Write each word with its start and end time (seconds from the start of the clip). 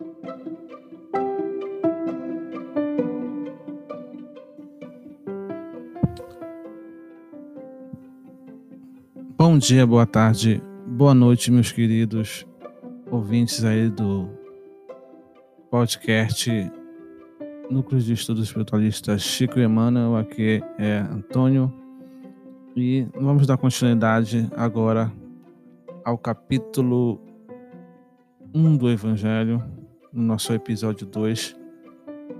Bom 0.00 0.06
dia, 9.58 9.84
boa 9.84 10.06
tarde, 10.06 10.62
boa 10.86 11.12
noite, 11.12 11.50
meus 11.50 11.72
queridos 11.72 12.46
ouvintes 13.10 13.64
aí 13.64 13.90
do 13.90 14.28
podcast 15.68 16.48
Núcleo 17.68 18.00
de 18.00 18.12
Estudos 18.12 18.44
Espiritualistas 18.44 19.22
Chico 19.22 19.58
Emmanuel. 19.58 20.16
Aqui 20.16 20.62
é 20.78 20.98
Antônio 20.98 21.74
e 22.76 23.04
vamos 23.16 23.48
dar 23.48 23.56
continuidade 23.56 24.48
agora 24.56 25.12
ao 26.04 26.16
capítulo 26.16 27.20
1 28.54 28.76
do 28.76 28.88
Evangelho, 28.88 29.60
no 30.18 30.24
nosso 30.24 30.52
episódio 30.52 31.06
2, 31.06 31.56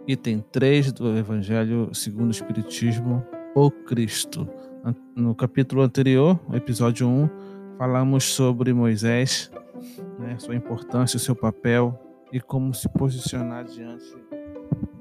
item 0.09 0.45
3 0.51 0.93
do 0.93 1.17
Evangelho 1.17 1.91
segundo 1.95 2.27
o 2.27 2.33
Espiritismo, 2.33 3.25
o 3.55 3.71
Cristo. 3.71 4.49
No 5.15 5.33
capítulo 5.33 5.83
anterior, 5.83 6.41
episódio 6.53 7.07
1, 7.07 7.31
falamos 7.79 8.25
sobre 8.25 8.73
Moisés, 8.73 9.51
né, 10.19 10.37
sua 10.39 10.57
importância, 10.57 11.21
seu 11.21 11.37
papel 11.37 11.97
e 12.33 12.41
como 12.41 12.75
se 12.75 12.89
posicionar 12.89 13.65
diante 13.65 14.13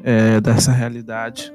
é, 0.03 0.39
dessa 0.39 0.71
realidade. 0.71 1.51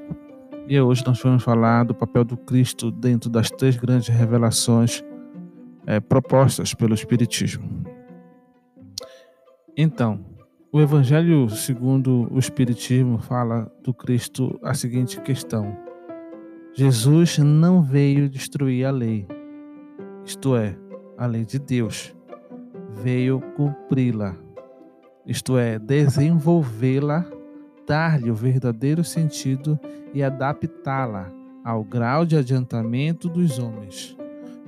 E 0.67 0.79
hoje 0.79 1.05
nós 1.05 1.21
vamos 1.21 1.41
falar 1.41 1.85
do 1.85 1.95
papel 1.95 2.25
do 2.25 2.35
Cristo 2.35 2.91
dentro 2.91 3.29
das 3.29 3.49
três 3.49 3.77
grandes 3.77 4.09
revelações 4.09 5.01
é, 5.85 6.01
propostas 6.01 6.73
pelo 6.73 6.93
Espiritismo. 6.93 7.63
Então, 9.75 10.32
o 10.73 10.81
Evangelho 10.81 11.47
segundo 11.51 12.27
o 12.31 12.39
Espiritismo 12.39 13.19
fala 13.19 13.71
do 13.83 13.93
Cristo 13.93 14.59
a 14.63 14.73
seguinte 14.73 15.21
questão: 15.21 15.77
Jesus 16.73 17.37
não 17.37 17.83
veio 17.83 18.27
destruir 18.27 18.83
a 18.83 18.89
lei, 18.89 19.27
isto 20.25 20.55
é, 20.55 20.75
a 21.15 21.27
lei 21.27 21.45
de 21.45 21.59
Deus, 21.59 22.15
veio 23.03 23.39
cumpri-la, 23.55 24.35
isto 25.27 25.59
é, 25.59 25.77
desenvolvê-la, 25.77 27.23
dar-lhe 27.85 28.31
o 28.31 28.35
verdadeiro 28.35 29.03
sentido 29.03 29.79
e 30.11 30.23
adaptá-la 30.23 31.31
ao 31.63 31.83
grau 31.83 32.25
de 32.25 32.35
adiantamento 32.35 33.29
dos 33.29 33.59
homens. 33.59 34.17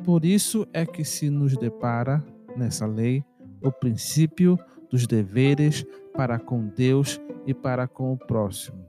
Por 0.03 0.23
isso 0.23 0.67
é 0.71 0.85
que 0.85 1.03
se 1.03 1.31
nos 1.31 1.57
depara, 1.57 2.23
nessa 2.55 2.85
lei, 2.85 3.25
o 3.59 3.71
princípio 3.71 4.55
dos 4.89 5.07
deveres 5.07 5.85
para 6.15 6.39
com 6.39 6.67
Deus 6.67 7.19
e 7.45 7.53
para 7.53 7.87
com 7.87 8.13
o 8.13 8.17
próximo, 8.17 8.85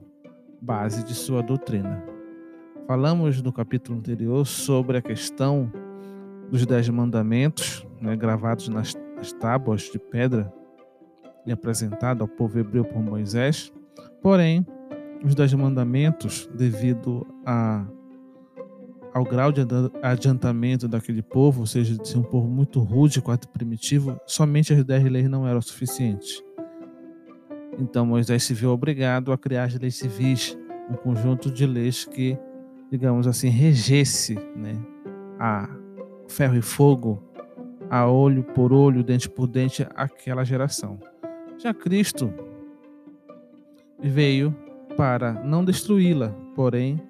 base 0.61 1.03
de 1.03 1.13
sua 1.13 1.41
doutrina. 1.41 2.03
Falamos 2.87 3.41
no 3.41 3.51
capítulo 3.51 3.99
anterior 3.99 4.45
sobre 4.45 4.97
a 4.97 5.01
questão 5.01 5.71
dos 6.49 6.65
Dez 6.65 6.87
Mandamentos, 6.87 7.85
né, 8.01 8.15
gravados 8.15 8.69
nas, 8.69 8.93
nas 9.15 9.33
tábuas 9.33 9.81
de 9.83 9.99
pedra 9.99 10.51
e 11.45 11.51
apresentado 11.51 12.21
ao 12.21 12.27
povo 12.27 12.59
hebreu 12.59 12.85
por 12.85 13.01
Moisés. 13.01 13.73
Porém, 14.21 14.65
os 15.23 15.35
Dez 15.35 15.53
Mandamentos, 15.53 16.49
devido 16.53 17.27
a, 17.45 17.85
ao 19.17 19.23
grau 19.23 19.51
de 19.51 19.61
adiantamento 20.01 20.87
daquele 20.87 21.21
povo, 21.21 21.61
ou 21.61 21.67
seja, 21.67 21.97
de 21.97 22.07
ser 22.07 22.17
um 22.17 22.23
povo 22.23 22.47
muito 22.47 22.79
rude, 22.79 23.21
quase 23.21 23.47
primitivo, 23.47 24.19
somente 24.25 24.73
as 24.73 24.83
dez 24.83 25.03
leis 25.03 25.29
não 25.29 25.47
eram 25.47 25.61
suficientes. 25.61 26.43
Então 27.79 28.05
Moisés 28.05 28.43
se 28.43 28.53
viu 28.53 28.71
obrigado 28.71 29.31
a 29.31 29.37
criar 29.37 29.65
as 29.65 29.79
leis 29.79 29.95
civis, 29.95 30.57
um 30.89 30.95
conjunto 30.95 31.51
de 31.51 31.65
leis 31.65 32.05
que 32.05 32.37
digamos 32.89 33.27
assim, 33.27 33.49
regesse 33.49 34.35
né, 34.55 34.77
a 35.39 35.69
ferro 36.27 36.55
e 36.55 36.61
fogo, 36.61 37.21
a 37.89 38.07
olho 38.07 38.43
por 38.43 38.73
olho, 38.73 39.03
dente 39.03 39.29
por 39.29 39.47
dente, 39.47 39.87
aquela 39.95 40.43
geração. 40.43 40.99
Já 41.57 41.73
Cristo 41.73 42.33
veio 43.99 44.55
para 44.95 45.33
não 45.43 45.63
destruí-la, 45.63 46.29
porém 46.55 47.01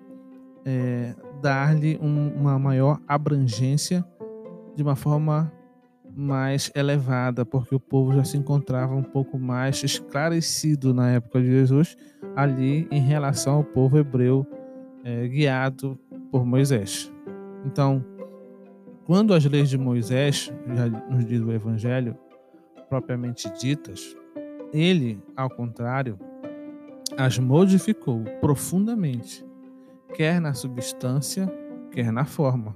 é, 0.65 1.15
dar-lhe 1.41 1.97
um, 2.01 2.29
uma 2.35 2.57
maior 2.57 2.99
abrangência 3.07 4.05
de 4.75 4.83
uma 4.83 4.95
forma 4.95 5.51
mais 6.15 6.71
elevada, 6.75 7.45
porque 7.45 7.75
o 7.75 7.79
povo 7.79 8.13
já 8.13 8.23
se 8.23 8.37
encontrava 8.37 8.95
um 8.95 9.03
pouco 9.03 9.37
mais 9.37 9.83
esclarecido 9.83 10.93
na 10.93 11.11
época 11.11 11.39
de 11.39 11.47
Jesus, 11.47 11.95
ali 12.35 12.87
em 12.89 12.99
relação 12.99 13.55
ao 13.55 13.63
povo 13.63 13.97
hebreu 13.97 14.45
é, 15.03 15.27
guiado 15.27 15.99
por 16.31 16.45
Moisés. 16.45 17.11
Então, 17.65 18.03
quando 19.05 19.33
as 19.33 19.45
leis 19.45 19.69
de 19.69 19.77
Moisés, 19.77 20.51
já 20.75 20.87
nos 20.87 21.25
diz 21.25 21.41
o 21.41 21.51
Evangelho, 21.51 22.17
propriamente 22.89 23.49
ditas, 23.59 24.17
ele, 24.73 25.21
ao 25.35 25.49
contrário, 25.49 26.19
as 27.17 27.39
modificou 27.39 28.23
profundamente, 28.41 29.45
quer 30.13 30.39
na 30.41 30.53
substância, 30.53 31.47
quer 31.91 32.11
na 32.11 32.25
forma, 32.25 32.75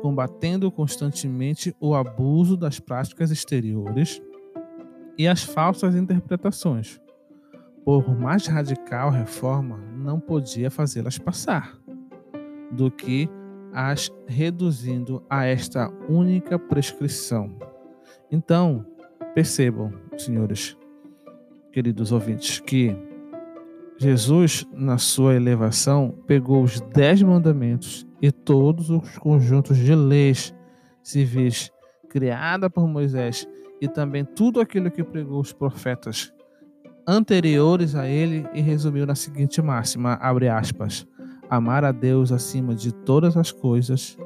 combatendo 0.00 0.70
constantemente 0.70 1.74
o 1.80 1.94
abuso 1.94 2.56
das 2.56 2.80
práticas 2.80 3.30
exteriores 3.30 4.22
e 5.16 5.28
as 5.28 5.42
falsas 5.42 5.94
interpretações, 5.94 7.00
por 7.84 8.16
mais 8.18 8.46
radical 8.46 9.10
reforma, 9.10 9.76
não 9.96 10.18
podia 10.18 10.70
fazê-las 10.70 11.18
passar, 11.18 11.76
do 12.70 12.90
que 12.90 13.28
as 13.72 14.10
reduzindo 14.26 15.22
a 15.28 15.44
esta 15.44 15.88
única 16.08 16.58
prescrição. 16.58 17.56
Então, 18.30 18.84
percebam, 19.34 19.92
senhores, 20.16 20.76
queridos 21.72 22.12
ouvintes, 22.12 22.60
que 22.60 22.96
Jesus, 24.02 24.66
na 24.72 24.98
sua 24.98 25.36
elevação, 25.36 26.12
pegou 26.26 26.64
os 26.64 26.80
dez 26.80 27.22
mandamentos 27.22 28.04
e 28.20 28.32
todos 28.32 28.90
os 28.90 29.16
conjuntos 29.16 29.76
de 29.76 29.94
leis 29.94 30.52
civis 31.04 31.70
criada 32.08 32.68
por 32.68 32.88
Moisés 32.88 33.46
e 33.80 33.86
também 33.86 34.24
tudo 34.24 34.60
aquilo 34.60 34.90
que 34.90 35.04
pregou 35.04 35.40
os 35.40 35.52
profetas 35.52 36.32
anteriores 37.06 37.94
a 37.94 38.08
ele 38.08 38.44
e 38.52 38.60
resumiu 38.60 39.06
na 39.06 39.14
seguinte 39.14 39.62
máxima, 39.62 40.14
abre 40.14 40.48
aspas, 40.48 41.06
amar 41.48 41.84
a 41.84 41.92
Deus 41.92 42.32
acima 42.32 42.74
de 42.74 42.92
todas 42.92 43.36
as 43.36 43.52
coisas 43.52 44.18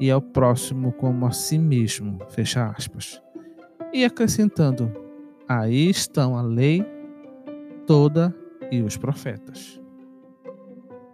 e 0.00 0.10
ao 0.10 0.20
próximo 0.20 0.90
como 0.90 1.24
a 1.24 1.30
si 1.30 1.56
mesmo, 1.56 2.18
fecha 2.30 2.66
aspas. 2.66 3.22
E 3.92 4.04
acrescentando, 4.04 4.90
aí 5.48 5.88
estão 5.88 6.36
a 6.36 6.42
lei 6.42 6.84
toda 7.86 8.34
e 8.70 8.82
os 8.82 8.96
profetas. 8.96 9.80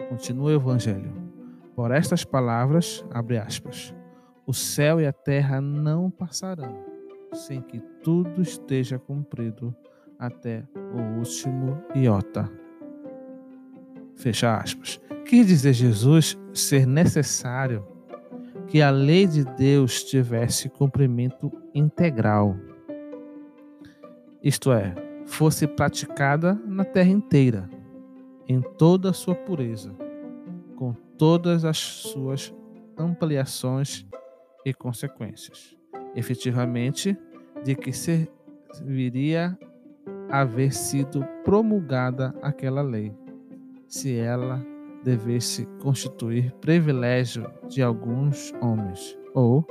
Continua 0.08 0.50
o 0.50 0.54
evangelho. 0.54 1.12
Por 1.74 1.90
estas 1.90 2.24
palavras, 2.24 3.04
abre 3.10 3.38
aspas, 3.38 3.94
o 4.46 4.54
céu 4.54 5.00
e 5.00 5.06
a 5.06 5.12
terra 5.12 5.60
não 5.60 6.10
passarão 6.10 6.96
sem 7.36 7.60
que 7.60 7.80
tudo 8.02 8.40
esteja 8.40 8.98
cumprido 8.98 9.74
até 10.18 10.64
o 10.74 11.18
último 11.18 11.82
iota. 11.94 12.50
Fecha 14.16 14.56
aspas. 14.56 15.00
Quis 15.26 15.46
dizer 15.46 15.74
Jesus 15.74 16.38
ser 16.54 16.86
necessário 16.86 17.86
que 18.68 18.80
a 18.80 18.90
lei 18.90 19.26
de 19.26 19.44
Deus 19.44 20.02
tivesse 20.04 20.68
cumprimento 20.68 21.52
integral. 21.74 22.56
Isto 24.42 24.72
é, 24.72 24.94
fosse 25.26 25.66
praticada 25.66 26.54
na 26.66 26.84
terra 26.84 27.10
inteira, 27.10 27.68
em 28.48 28.60
toda 28.60 29.10
a 29.10 29.12
sua 29.12 29.34
pureza, 29.34 29.94
com 30.76 30.94
todas 31.18 31.64
as 31.64 31.78
suas 31.78 32.54
ampliações 32.96 34.06
e 34.64 34.72
consequências. 34.72 35.76
Efetivamente, 36.14 37.16
de 37.64 37.74
que 37.74 37.92
serviria 37.92 39.58
haver 40.30 40.72
sido 40.72 41.24
promulgada 41.44 42.34
aquela 42.42 42.82
lei, 42.82 43.12
se 43.86 44.16
ela 44.16 44.64
devesse 45.04 45.66
constituir 45.80 46.52
privilégio 46.60 47.50
de 47.68 47.82
alguns 47.82 48.52
homens, 48.60 49.16
ou, 49.34 49.66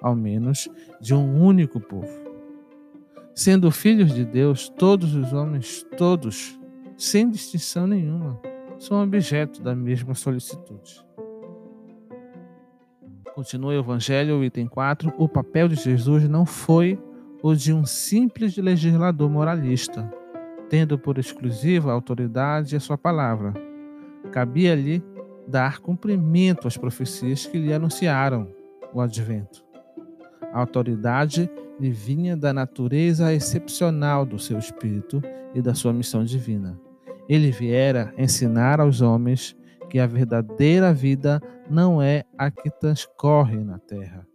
ao 0.00 0.14
menos, 0.14 0.68
de 1.00 1.14
um 1.14 1.42
único 1.42 1.80
povo. 1.80 2.27
Sendo 3.38 3.70
filhos 3.70 4.12
de 4.12 4.24
Deus, 4.24 4.68
todos 4.68 5.14
os 5.14 5.32
homens, 5.32 5.86
todos, 5.96 6.58
sem 6.96 7.30
distinção 7.30 7.86
nenhuma, 7.86 8.36
são 8.80 9.00
objeto 9.00 9.62
da 9.62 9.76
mesma 9.76 10.12
solicitude. 10.12 11.06
Continua 13.36 13.74
o 13.74 13.78
Evangelho, 13.78 14.42
item 14.42 14.66
4. 14.66 15.14
O 15.16 15.28
papel 15.28 15.68
de 15.68 15.76
Jesus 15.76 16.28
não 16.28 16.44
foi 16.44 17.00
o 17.40 17.54
de 17.54 17.72
um 17.72 17.86
simples 17.86 18.56
legislador 18.56 19.30
moralista, 19.30 20.12
tendo 20.68 20.98
por 20.98 21.16
exclusiva 21.16 21.92
autoridade 21.92 22.74
a 22.74 22.80
sua 22.80 22.98
palavra. 22.98 23.54
Cabia-lhe 24.32 25.00
dar 25.46 25.78
cumprimento 25.78 26.66
às 26.66 26.76
profecias 26.76 27.46
que 27.46 27.56
lhe 27.56 27.72
anunciaram 27.72 28.48
o 28.92 29.00
advento. 29.00 29.64
A 30.52 30.58
autoridade 30.58 31.48
lhe 31.78 31.90
vinha 31.90 32.36
da 32.36 32.52
natureza 32.52 33.32
excepcional 33.32 34.26
do 34.26 34.38
seu 34.38 34.58
espírito 34.58 35.22
e 35.54 35.62
da 35.62 35.74
sua 35.74 35.92
missão 35.92 36.24
divina. 36.24 36.78
Ele 37.28 37.50
viera 37.50 38.12
ensinar 38.16 38.80
aos 38.80 39.00
homens 39.00 39.56
que 39.88 39.98
a 39.98 40.06
verdadeira 40.06 40.92
vida 40.92 41.40
não 41.70 42.02
é 42.02 42.24
a 42.36 42.50
que 42.50 42.70
transcorre 42.70 43.62
na 43.62 43.78
terra, 43.78 44.26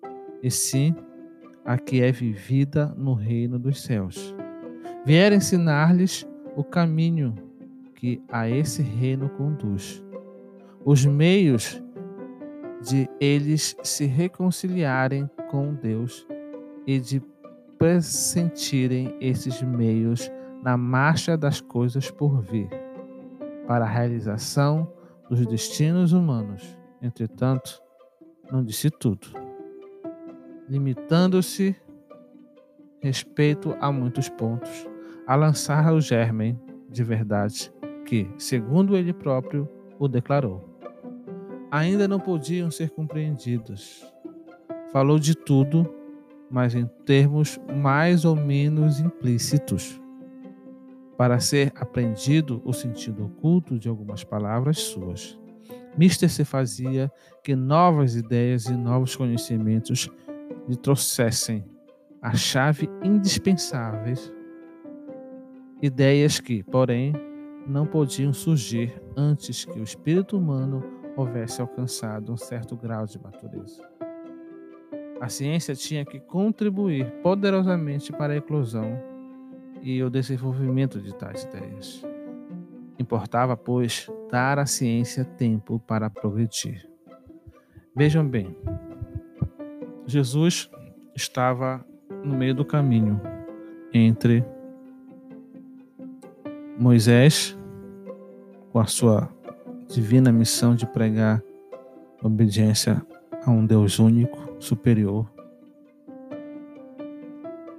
e 0.41 0.49
sim 0.49 0.95
a 1.65 1.77
que 1.77 2.01
é 2.01 2.11
vivida 2.11 2.93
no 2.97 3.13
reino 3.13 3.57
dos 3.57 3.81
céus. 3.81 4.35
Viera 5.05 5.35
ensinar-lhes 5.35 6.27
o 6.55 6.63
caminho 6.63 7.35
que 7.95 8.21
a 8.29 8.49
esse 8.49 8.81
reino 8.81 9.29
conduz, 9.29 10.03
os 10.85 11.05
meios 11.05 11.81
de 12.81 13.09
eles 13.19 13.75
se 13.81 14.05
reconciliarem 14.05 15.29
com 15.49 15.73
Deus 15.73 16.27
e 16.85 16.99
de 16.99 17.21
pressentirem 17.83 19.13
esses 19.19 19.61
meios 19.61 20.31
na 20.63 20.77
marcha 20.77 21.35
das 21.35 21.59
coisas 21.59 22.09
por 22.09 22.39
vir, 22.41 22.69
para 23.67 23.83
a 23.83 23.87
realização 23.89 24.89
dos 25.29 25.45
destinos 25.45 26.13
humanos. 26.13 26.63
Entretanto, 27.01 27.83
não 28.49 28.63
disse 28.63 28.89
tudo, 28.89 29.27
limitando-se 30.69 31.75
respeito 33.01 33.75
a 33.81 33.91
muitos 33.91 34.29
pontos, 34.29 34.87
a 35.27 35.35
lançar 35.35 35.93
o 35.93 35.99
germen 35.99 36.57
de 36.89 37.03
verdade 37.03 37.69
que, 38.05 38.31
segundo 38.37 38.95
ele 38.95 39.11
próprio, 39.11 39.67
o 39.99 40.07
declarou. 40.07 40.63
Ainda 41.69 42.07
não 42.07 42.17
podiam 42.21 42.71
ser 42.71 42.91
compreendidos. 42.91 44.09
Falou 44.89 45.19
de 45.19 45.35
tudo, 45.35 45.93
mas 46.53 46.75
em 46.75 46.85
termos 47.03 47.59
mais 47.75 48.25
ou 48.25 48.35
menos 48.35 48.99
implícitos 48.99 49.99
para 51.17 51.39
ser 51.39 51.73
aprendido 51.75 52.61
o 52.63 52.71
sentido 52.71 53.25
oculto 53.25 53.79
de 53.79 53.89
algumas 53.89 54.23
palavras 54.23 54.77
suas. 54.79 55.39
Mister 55.97 56.29
se 56.29 56.45
fazia 56.45 57.11
que 57.43 57.55
novas 57.55 58.15
ideias 58.15 58.65
e 58.67 58.73
novos 58.73 59.15
conhecimentos 59.15 60.07
lhe 60.69 60.75
trouxessem 60.75 61.65
a 62.21 62.35
chave 62.35 62.87
indispensáveis, 63.03 64.31
ideias 65.81 66.39
que, 66.39 66.61
porém, 66.65 67.13
não 67.67 67.87
podiam 67.87 68.31
surgir 68.31 69.01
antes 69.17 69.65
que 69.65 69.79
o 69.79 69.83
espírito 69.83 70.37
humano 70.37 70.83
houvesse 71.17 71.61
alcançado 71.61 72.31
um 72.31 72.37
certo 72.37 72.77
grau 72.77 73.07
de 73.07 73.19
maturidade. 73.19 73.92
A 75.23 75.29
ciência 75.29 75.73
tinha 75.73 76.03
que 76.03 76.19
contribuir 76.19 77.09
poderosamente 77.23 78.11
para 78.11 78.33
a 78.33 78.35
eclosão 78.35 79.01
e 79.81 80.03
o 80.03 80.09
desenvolvimento 80.09 80.99
de 80.99 81.15
tais 81.15 81.43
ideias. 81.43 82.05
Importava, 82.99 83.55
pois, 83.55 84.11
dar 84.29 84.59
à 84.59 84.65
ciência 84.65 85.23
tempo 85.23 85.79
para 85.87 86.09
progredir. 86.09 86.85
Vejam 87.95 88.27
bem, 88.27 88.53
Jesus 90.05 90.69
estava 91.15 91.85
no 92.21 92.35
meio 92.35 92.53
do 92.53 92.65
caminho 92.65 93.21
entre 93.93 94.43
Moisés, 96.77 97.57
com 98.73 98.79
a 98.79 98.87
sua 98.87 99.29
divina 99.87 100.33
missão 100.33 100.75
de 100.75 100.85
pregar 100.85 101.41
obediência 102.21 103.01
a 103.45 103.51
um 103.51 103.65
Deus 103.65 103.99
único, 103.99 104.52
superior, 104.63 105.31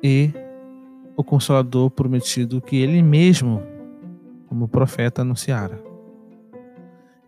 e 0.02 0.30
o 1.16 1.24
Consolador 1.24 1.90
prometido 1.90 2.60
que 2.60 2.76
ele 2.76 3.02
mesmo, 3.02 3.62
como 4.46 4.68
profeta, 4.68 5.22
anunciara. 5.22 5.82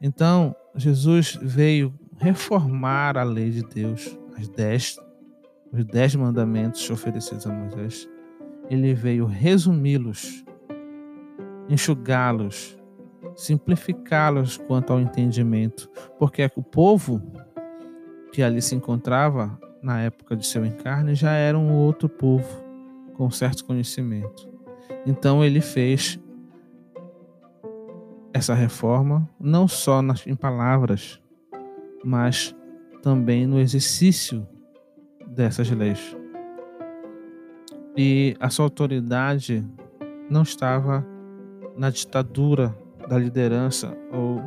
Então, 0.00 0.54
Jesus 0.74 1.38
veio 1.40 1.94
reformar 2.18 3.16
a 3.16 3.22
lei 3.22 3.50
de 3.50 3.62
Deus, 3.62 4.18
as 4.36 4.48
dez, 4.48 4.98
os 5.72 5.84
dez 5.84 6.14
mandamentos 6.14 6.88
oferecidos 6.90 7.46
a 7.46 7.52
Moisés. 7.52 8.08
Ele 8.68 8.92
veio 8.92 9.24
resumi-los, 9.24 10.44
enxugá-los, 11.68 12.76
simplificá-los 13.34 14.58
quanto 14.58 14.92
ao 14.92 15.00
entendimento, 15.00 15.88
porque 16.18 16.50
o 16.56 16.62
povo 16.62 17.22
que 18.36 18.42
ali 18.42 18.60
se 18.60 18.74
encontrava 18.74 19.58
na 19.80 20.02
época 20.02 20.36
de 20.36 20.46
seu 20.46 20.62
encarne 20.62 21.14
já 21.14 21.32
era 21.32 21.58
um 21.58 21.72
outro 21.72 22.06
povo 22.06 22.46
com 23.14 23.30
certo 23.30 23.64
conhecimento. 23.64 24.46
Então 25.06 25.42
ele 25.42 25.62
fez 25.62 26.20
essa 28.34 28.52
reforma 28.52 29.26
não 29.40 29.66
só 29.66 30.02
nas, 30.02 30.26
em 30.26 30.34
palavras, 30.34 31.18
mas 32.04 32.54
também 33.02 33.46
no 33.46 33.58
exercício 33.58 34.46
dessas 35.28 35.70
leis. 35.70 36.14
E 37.96 38.36
a 38.38 38.50
sua 38.50 38.66
autoridade 38.66 39.66
não 40.28 40.42
estava 40.42 41.06
na 41.74 41.88
ditadura 41.88 42.76
da 43.08 43.16
liderança 43.16 43.96
ou 44.12 44.42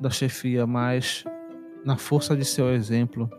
da 0.00 0.10
chefia, 0.10 0.66
mas 0.66 1.24
na 1.84 1.96
força 1.96 2.36
de 2.36 2.44
seu 2.44 2.70
exemplo 2.70 3.30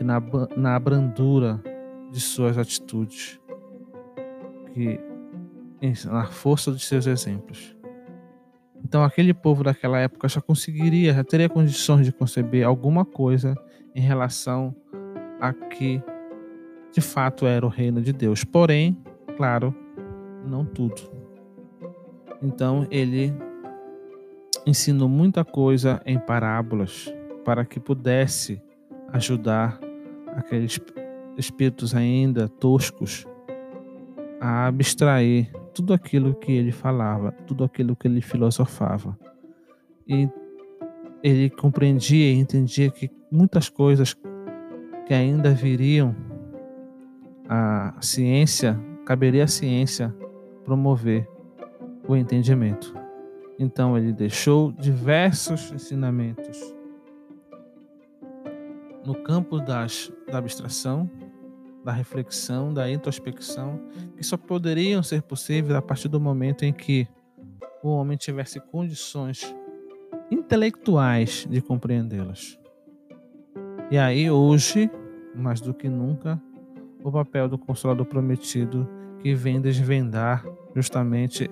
e 0.00 0.04
na, 0.04 0.22
na 0.56 0.78
brandura 0.78 1.60
de 2.10 2.20
suas 2.20 2.56
atitudes, 2.56 3.40
que 4.72 5.00
na 6.06 6.26
força 6.26 6.70
dos 6.70 6.86
seus 6.86 7.06
exemplos. 7.06 7.76
Então, 8.84 9.02
aquele 9.02 9.32
povo 9.34 9.64
daquela 9.64 9.98
época 9.98 10.28
já 10.28 10.40
conseguiria, 10.40 11.14
já 11.14 11.24
teria 11.24 11.48
condições 11.48 12.06
de 12.06 12.12
conceber 12.12 12.66
alguma 12.66 13.04
coisa 13.04 13.54
em 13.94 14.00
relação 14.00 14.74
a 15.40 15.52
que 15.52 16.02
de 16.92 17.00
fato 17.00 17.46
era 17.46 17.64
o 17.64 17.68
reino 17.68 18.00
de 18.00 18.12
Deus. 18.12 18.44
Porém, 18.44 18.96
claro, 19.36 19.74
não 20.46 20.64
tudo. 20.64 21.00
Então, 22.42 22.86
ele 22.90 23.32
ensinou 24.66 25.08
muita 25.08 25.44
coisa 25.44 26.00
em 26.04 26.18
parábolas 26.18 27.12
para 27.44 27.64
que 27.64 27.80
pudesse 27.80 28.62
ajudar 29.12 29.78
aqueles 30.28 30.80
espíritos 31.36 31.94
ainda 31.94 32.48
toscos 32.48 33.26
a 34.40 34.66
abstrair 34.66 35.50
tudo 35.74 35.94
aquilo 35.94 36.34
que 36.34 36.52
ele 36.52 36.72
falava, 36.72 37.32
tudo 37.46 37.64
aquilo 37.64 37.96
que 37.96 38.08
ele 38.08 38.20
filosofava. 38.20 39.18
E 40.06 40.28
ele 41.22 41.48
compreendia 41.50 42.32
e 42.32 42.38
entendia 42.38 42.90
que 42.90 43.10
muitas 43.30 43.68
coisas 43.68 44.14
que 45.06 45.14
ainda 45.14 45.50
viriam 45.50 46.14
a 47.48 47.94
ciência, 48.00 48.78
caberia 49.04 49.44
à 49.44 49.48
ciência 49.48 50.14
promover 50.64 51.28
o 52.06 52.16
entendimento. 52.16 52.94
Então 53.58 53.96
ele 53.96 54.12
deixou 54.12 54.72
diversos 54.72 55.70
ensinamentos 55.72 56.74
no 59.04 59.14
campo 59.14 59.58
das, 59.58 60.12
da 60.30 60.38
abstração, 60.38 61.10
da 61.84 61.92
reflexão, 61.92 62.72
da 62.72 62.90
introspecção, 62.90 63.80
que 64.16 64.22
só 64.22 64.36
poderiam 64.36 65.02
ser 65.02 65.22
possíveis 65.22 65.74
a 65.74 65.82
partir 65.82 66.08
do 66.08 66.20
momento 66.20 66.64
em 66.64 66.72
que 66.72 67.08
o 67.82 67.88
homem 67.88 68.16
tivesse 68.16 68.60
condições 68.60 69.54
intelectuais 70.30 71.46
de 71.50 71.60
compreendê-las. 71.60 72.58
E 73.90 73.98
aí, 73.98 74.30
hoje, 74.30 74.90
mais 75.34 75.60
do 75.60 75.74
que 75.74 75.88
nunca, 75.88 76.40
o 77.04 77.10
papel 77.10 77.48
do 77.48 77.58
Consolador 77.58 78.06
Prometido 78.06 78.88
que 79.18 79.34
vem 79.34 79.60
desvendar 79.60 80.44
justamente 80.74 81.48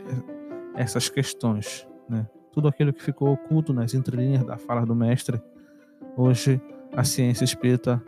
essas 0.75 1.09
questões. 1.09 1.87
Né? 2.09 2.26
Tudo 2.52 2.69
aquilo 2.69 2.92
que 2.92 3.02
ficou 3.02 3.33
oculto 3.33 3.73
nas 3.73 3.95
entrelinhas 3.95 4.45
da 4.45 4.57
fala 4.57 4.85
do 4.87 4.95
Mestre, 4.95 5.40
hoje 6.16 6.61
a 6.97 7.04
ciência 7.04 7.44
espírita 7.44 8.02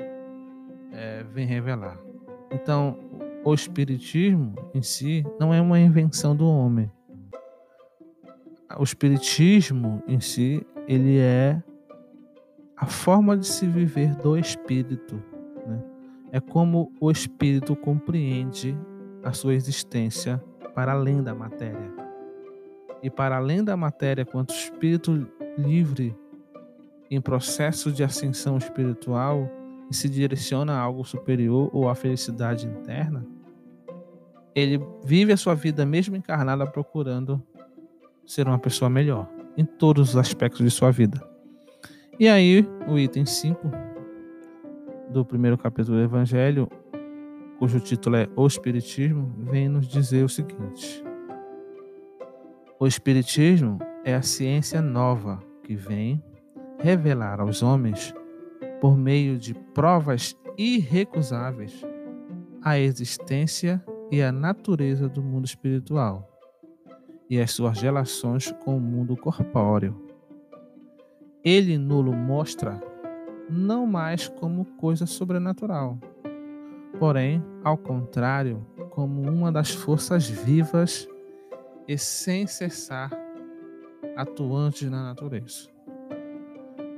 é, 0.92 1.24
vem 1.32 1.46
revelar. 1.46 1.98
Então, 2.50 2.98
o 3.44 3.54
espiritismo 3.54 4.54
em 4.74 4.82
si 4.82 5.24
não 5.38 5.52
é 5.52 5.60
uma 5.60 5.78
invenção 5.80 6.34
do 6.34 6.46
homem. 6.46 6.90
O 8.78 8.82
espiritismo 8.82 10.02
em 10.06 10.20
si, 10.20 10.64
ele 10.86 11.18
é 11.18 11.62
a 12.76 12.86
forma 12.86 13.36
de 13.36 13.46
se 13.46 13.66
viver 13.66 14.14
do 14.16 14.36
espírito. 14.36 15.22
Né? 15.66 15.82
É 16.32 16.40
como 16.40 16.92
o 17.00 17.10
espírito 17.10 17.76
compreende 17.76 18.76
a 19.22 19.32
sua 19.32 19.54
existência 19.54 20.42
para 20.74 20.92
além 20.92 21.22
da 21.22 21.34
matéria. 21.34 21.92
E 23.02 23.10
para 23.10 23.36
além 23.36 23.62
da 23.62 23.76
matéria, 23.76 24.24
quanto 24.24 24.54
espírito 24.54 25.28
livre 25.58 26.16
em 27.14 27.20
processo 27.20 27.92
de 27.92 28.02
ascensão 28.02 28.56
espiritual 28.56 29.50
e 29.90 29.94
se 29.94 30.08
direciona 30.08 30.72
a 30.72 30.80
algo 30.80 31.04
superior 31.04 31.68
ou 31.70 31.90
à 31.90 31.94
felicidade 31.94 32.66
interna, 32.66 33.26
ele 34.54 34.82
vive 35.04 35.30
a 35.30 35.36
sua 35.36 35.54
vida 35.54 35.84
mesmo 35.84 36.16
encarnada 36.16 36.66
procurando 36.66 37.42
ser 38.24 38.48
uma 38.48 38.58
pessoa 38.58 38.88
melhor 38.88 39.28
em 39.58 39.64
todos 39.64 40.10
os 40.10 40.16
aspectos 40.16 40.60
de 40.64 40.70
sua 40.70 40.90
vida. 40.90 41.22
E 42.18 42.28
aí, 42.28 42.66
o 42.88 42.98
item 42.98 43.26
5 43.26 43.70
do 45.10 45.22
primeiro 45.22 45.58
capítulo 45.58 45.98
do 45.98 46.04
Evangelho, 46.04 46.66
cujo 47.58 47.78
título 47.78 48.16
é 48.16 48.28
O 48.34 48.46
Espiritismo, 48.46 49.34
vem 49.50 49.68
nos 49.68 49.86
dizer 49.86 50.24
o 50.24 50.30
seguinte: 50.30 51.04
O 52.80 52.86
Espiritismo 52.86 53.78
é 54.02 54.14
a 54.14 54.22
ciência 54.22 54.80
nova 54.80 55.40
que 55.62 55.74
vem 55.74 56.22
revelar 56.78 57.40
aos 57.40 57.62
homens, 57.62 58.14
por 58.80 58.96
meio 58.96 59.38
de 59.38 59.54
provas 59.54 60.36
irrecusáveis, 60.58 61.84
a 62.62 62.78
existência 62.78 63.82
e 64.10 64.22
a 64.22 64.30
natureza 64.30 65.08
do 65.08 65.22
mundo 65.22 65.46
espiritual 65.46 66.28
e 67.30 67.40
as 67.40 67.50
suas 67.50 67.80
relações 67.80 68.52
com 68.64 68.76
o 68.76 68.80
mundo 68.80 69.16
corpóreo. 69.16 70.00
Ele 71.42 71.78
nulo 71.78 72.12
mostra 72.12 72.78
não 73.48 73.86
mais 73.86 74.28
como 74.28 74.64
coisa 74.76 75.06
sobrenatural, 75.06 75.98
porém, 76.98 77.42
ao 77.64 77.76
contrário, 77.76 78.66
como 78.90 79.22
uma 79.22 79.50
das 79.50 79.70
forças 79.70 80.28
vivas 80.28 81.08
e 81.88 81.96
sem 81.96 82.46
cessar 82.46 83.10
atuantes 84.14 84.90
na 84.90 85.02
natureza, 85.02 85.70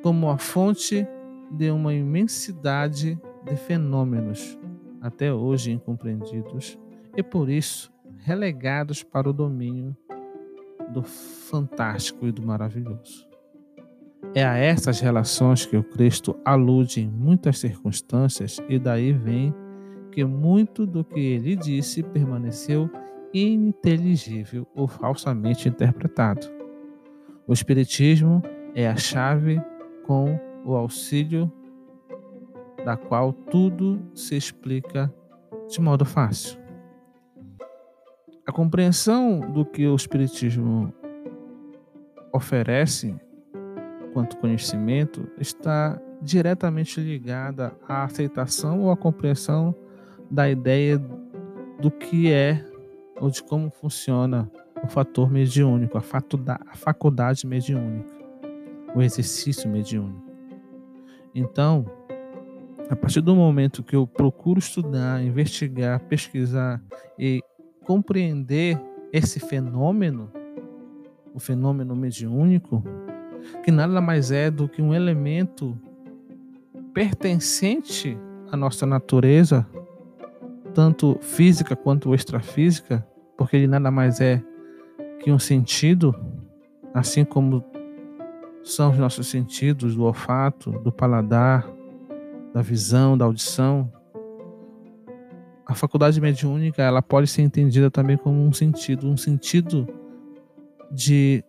como 0.05 0.29
a 0.29 0.37
fonte 0.37 1.09
de 1.51 1.71
uma 1.71 1.95
imensidade 1.95 3.19
de 3.43 3.57
fenômenos 3.57 4.59
até 5.01 5.33
hoje 5.33 5.73
incompreendidos 5.73 6.79
e 7.17 7.23
por 7.23 7.49
isso 7.49 7.91
relegados 8.19 9.03
para 9.03 9.31
o 9.31 9.33
domínio 9.33 9.97
do 10.93 11.03
fantástico 11.03 12.27
e 12.27 12.33
do 12.33 12.43
maravilhoso. 12.43 13.27
É 14.35 14.45
a 14.45 14.59
essas 14.59 15.01
relações 15.01 15.65
que 15.65 15.75
o 15.75 15.83
Cristo 15.83 16.37
alude 16.45 17.01
em 17.01 17.09
muitas 17.09 17.59
circunstâncias, 17.59 18.59
e 18.69 18.79
daí 18.79 19.11
vem 19.11 19.55
que 20.13 20.23
muito 20.23 20.87
do 20.87 21.03
que 21.03 21.19
ele 21.19 21.57
disse 21.57 22.03
permaneceu 22.03 22.91
ininteligível 23.33 24.67
ou 24.75 24.87
falsamente 24.87 25.67
interpretado. 25.67 26.47
O 27.47 27.55
Espiritismo 27.55 28.43
é 28.75 28.87
a 28.87 28.97
chave 28.97 29.63
com 30.07 30.39
o 30.65 30.75
auxílio 30.75 31.51
da 32.85 32.97
qual 32.97 33.33
tudo 33.33 34.01
se 34.15 34.37
explica 34.37 35.13
de 35.69 35.81
modo 35.81 36.05
fácil. 36.05 36.59
A 38.47 38.53
compreensão 38.53 39.41
do 39.41 39.65
que 39.65 39.87
o 39.87 39.97
Espiritismo 39.97 40.93
oferece 42.33 43.15
quanto 44.13 44.37
conhecimento 44.37 45.27
está 45.39 46.01
diretamente 46.21 47.01
ligada 47.01 47.73
à 47.89 48.05
aceitação 48.05 48.81
ou 48.81 48.91
à 48.91 48.97
compreensão 48.97 49.75
da 50.31 50.49
ideia 50.49 50.99
do 51.81 51.91
que 51.91 52.31
é 52.31 52.65
ou 53.21 53.31
de 53.31 53.43
como 53.43 53.71
funciona 53.71 54.51
o 54.83 54.89
fator 54.89 55.31
mediúnico, 55.31 55.99
a 55.99 56.77
faculdade 56.77 57.47
mediúnica, 57.47 58.13
o 58.95 59.03
exercício 59.03 59.69
mediúnico. 59.69 60.23
Então, 61.35 61.85
a 62.89 62.95
partir 62.95 63.21
do 63.21 63.35
momento 63.35 63.83
que 63.83 63.97
eu 63.97 64.07
procuro 64.07 64.59
estudar, 64.59 65.23
investigar, 65.23 66.01
pesquisar 66.01 66.81
e 67.19 67.43
compreender 67.85 68.81
esse 69.13 69.41
fenômeno, 69.41 70.31
o 71.35 71.41
fenômeno 71.41 71.97
mediúnico, 71.97 72.83
que 73.65 73.71
nada 73.71 74.01
mais 74.01 74.31
é 74.31 74.51
do 74.51 74.69
que 74.69 74.81
um 74.81 74.95
elemento 74.95 75.77
pertencente 76.93 78.17
à 78.51 78.57
nossa 78.57 78.87
natureza, 78.87 79.67
tanto 80.73 81.19
física 81.21 81.75
quanto 81.75 82.15
extrafísica, 82.15 83.07
porque 83.37 83.57
ele 83.57 83.67
nada 83.67 83.91
mais 83.91 84.21
é 84.21 84.43
que 85.21 85.33
um 85.33 85.39
sentido, 85.39 86.15
assim 86.93 87.25
como 87.25 87.65
são 88.65 88.91
os 88.91 88.99
nossos 88.99 89.29
sentidos 89.29 89.95
do 89.95 90.05
olfato, 90.05 90.73
do 90.81 90.91
paladar, 90.91 91.71
da 92.53 92.63
visão, 92.63 93.17
da 93.17 93.25
audição, 93.25 93.93
a 95.67 95.75
faculdade 95.75 96.21
mediúnica 96.21 96.83
ela 96.83 97.01
pode 97.01 97.27
ser 97.27 97.43
entendida 97.43 97.91
também 97.91 98.17
como 98.17 98.43
um 98.43 98.53
sentido, 98.53 99.09
um 99.09 99.17
sentido 99.17 99.89
de 100.91 101.43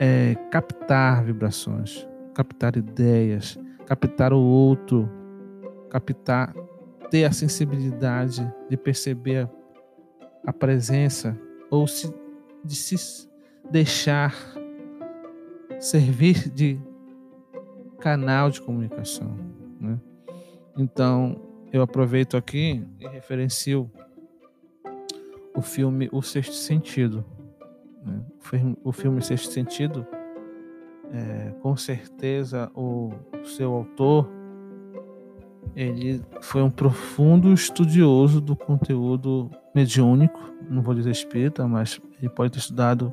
é, 0.00 0.34
captar 0.50 1.24
vibrações, 1.24 2.06
captar 2.34 2.76
ideias, 2.76 3.58
captar 3.86 4.32
o 4.32 4.40
outro, 4.40 5.08
captar, 5.88 6.52
ter 7.08 7.24
a 7.24 7.32
sensibilidade 7.32 8.52
de 8.68 8.76
perceber 8.76 9.48
a 10.44 10.52
presença 10.52 11.38
ou 11.70 11.86
se, 11.86 12.12
de 12.64 12.74
se 12.74 13.28
deixar 13.70 14.34
servir 15.84 16.48
de 16.48 16.78
canal 18.00 18.50
de 18.50 18.60
comunicação. 18.60 19.36
Né? 19.80 19.98
Então, 20.76 21.40
eu 21.72 21.82
aproveito 21.82 22.36
aqui 22.36 22.82
e 22.98 23.06
referencio 23.06 23.90
o 25.54 25.60
filme 25.60 26.08
O 26.10 26.22
Sexto 26.22 26.54
Sentido. 26.54 27.24
Né? 28.04 28.20
O 28.82 28.92
filme 28.92 29.22
Sexto 29.22 29.52
Sentido, 29.52 30.06
é, 31.12 31.50
com 31.60 31.76
certeza 31.76 32.70
o 32.74 33.12
seu 33.44 33.72
autor 33.72 34.28
ele 35.76 36.22
foi 36.40 36.62
um 36.62 36.70
profundo 36.70 37.52
estudioso 37.52 38.40
do 38.40 38.54
conteúdo 38.54 39.50
mediúnico, 39.74 40.40
não 40.70 40.82
vou 40.82 40.94
dizer 40.94 41.10
espírita, 41.10 41.66
mas 41.66 42.00
ele 42.20 42.28
pode 42.28 42.52
ter 42.52 42.58
estudado 42.58 43.12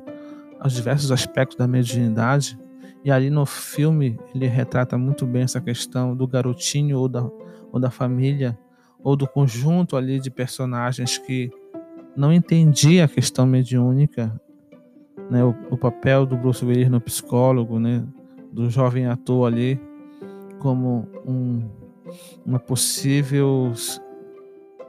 os 0.64 0.72
diversos 0.72 1.10
aspectos 1.10 1.56
da 1.56 1.66
mediunidade. 1.66 2.58
E 3.04 3.10
ali 3.10 3.30
no 3.30 3.44
filme 3.44 4.18
ele 4.34 4.46
retrata 4.46 4.96
muito 4.96 5.26
bem 5.26 5.42
essa 5.42 5.60
questão 5.60 6.14
do 6.14 6.26
garotinho 6.26 6.98
ou 6.98 7.08
da, 7.08 7.28
ou 7.72 7.80
da 7.80 7.90
família 7.90 8.58
ou 9.02 9.16
do 9.16 9.26
conjunto 9.26 9.96
ali 9.96 10.20
de 10.20 10.30
personagens 10.30 11.18
que 11.18 11.50
não 12.16 12.32
entendia 12.32 13.04
a 13.04 13.08
questão 13.08 13.46
mediúnica, 13.46 14.40
né, 15.30 15.44
o, 15.44 15.54
o 15.70 15.76
papel 15.76 16.24
do 16.24 16.36
Bruce 16.36 16.64
Willis 16.64 16.88
no 16.88 17.00
psicólogo, 17.00 17.80
né, 17.80 18.04
do 18.52 18.70
jovem 18.70 19.06
ator 19.06 19.46
ali 19.46 19.80
como 20.60 21.08
um, 21.26 21.68
uma 22.46 22.60
possível 22.60 23.72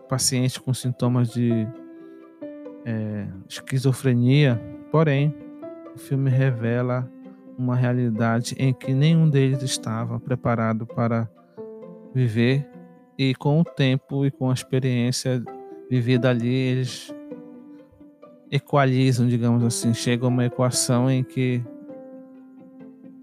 paciente 0.08 0.62
com 0.62 0.74
sintomas 0.74 1.30
de 1.30 1.68
é, 2.86 3.28
esquizofrenia, 3.50 4.62
porém 4.92 5.34
o 5.96 5.98
filme 5.98 6.30
revela 6.30 7.10
uma 7.58 7.76
realidade 7.76 8.56
em 8.58 8.74
que 8.74 8.94
nenhum 8.94 9.30
deles 9.30 9.62
estava 9.62 10.20
preparado 10.20 10.86
para 10.86 11.30
viver 12.14 12.68
e 13.18 13.36
com 13.36 13.62
o 13.62 13.64
tempo 13.64 14.26
e 14.26 14.32
com 14.32 14.50
a 14.50 14.54
experiência 14.54 15.44
vivida 15.90 16.30
ali, 16.30 16.54
eles 16.54 17.14
equalizam, 18.52 19.28
digamos 19.28 19.64
assim, 19.64 19.94
chegam 19.94 20.28
a 20.28 20.32
uma 20.32 20.46
equação 20.46 21.10
em 21.10 21.24
que 21.24 21.64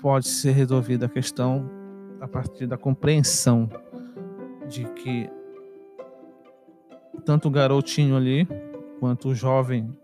pode 0.01 0.29
ser 0.29 0.53
resolvida 0.53 1.07
a 1.07 1.09
questão 1.09 1.69
a 2.21 2.29
partir 2.29 2.67
da 2.67 2.77
compreensão 2.77 3.69
de 4.69 4.85
que 4.85 5.29
tanto 7.25 7.49
o 7.49 7.51
garotinho 7.51 8.17
ali 8.17 8.47
quanto 8.99 9.29
o 9.29 9.35
jovem 9.35 9.95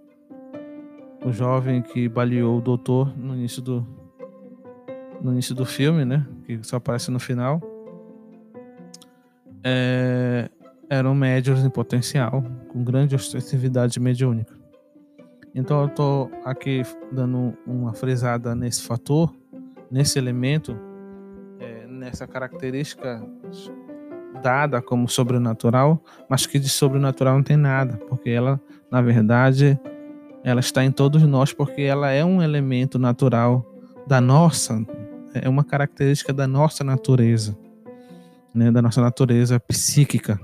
o 1.25 1.33
jovem 1.33 1.83
que 1.83 2.09
baleou 2.09 2.59
o 2.59 2.61
doutor 2.61 3.17
no 3.17 3.35
início 3.35 3.63
do 3.63 3.87
no 5.21 5.33
início 5.33 5.55
do 5.55 5.65
filme, 5.65 6.05
né, 6.05 6.27
que 6.45 6.59
só 6.63 6.77
aparece 6.77 7.11
no 7.11 7.19
final 7.19 7.61
é, 9.69 10.49
eram 10.89 11.13
médios 11.13 11.65
em 11.65 11.69
potencial, 11.69 12.45
com 12.69 12.85
grande 12.85 13.17
ostensividade 13.17 13.99
mediúnica. 13.99 14.55
Então 15.53 15.81
eu 15.81 15.87
estou 15.89 16.31
aqui 16.45 16.83
dando 17.11 17.53
uma 17.67 17.93
frisada 17.93 18.55
nesse 18.55 18.83
fator, 18.83 19.35
nesse 19.91 20.21
elemento, 20.21 20.79
é, 21.59 21.85
nessa 21.89 22.29
característica 22.29 23.21
dada 24.41 24.81
como 24.81 25.09
sobrenatural, 25.09 26.01
mas 26.29 26.47
que 26.47 26.61
de 26.61 26.69
sobrenatural 26.69 27.35
não 27.35 27.43
tem 27.43 27.57
nada, 27.57 27.97
porque 28.09 28.31
ela, 28.31 28.61
na 28.89 29.01
verdade, 29.01 29.81
ela 30.45 30.61
está 30.61 30.85
em 30.85 30.93
todos 30.93 31.23
nós, 31.25 31.53
porque 31.53 31.83
ela 31.83 32.11
é 32.13 32.25
um 32.25 32.41
elemento 32.41 33.01
natural 33.01 33.67
da 34.07 34.21
nossa, 34.21 34.87
é 35.43 35.49
uma 35.49 35.65
característica 35.65 36.33
da 36.33 36.47
nossa 36.47 36.83
natureza, 36.83 37.57
né, 38.55 38.71
da 38.71 38.83
nossa 38.83 39.01
natureza 39.01 39.59
psíquica. 39.61 40.41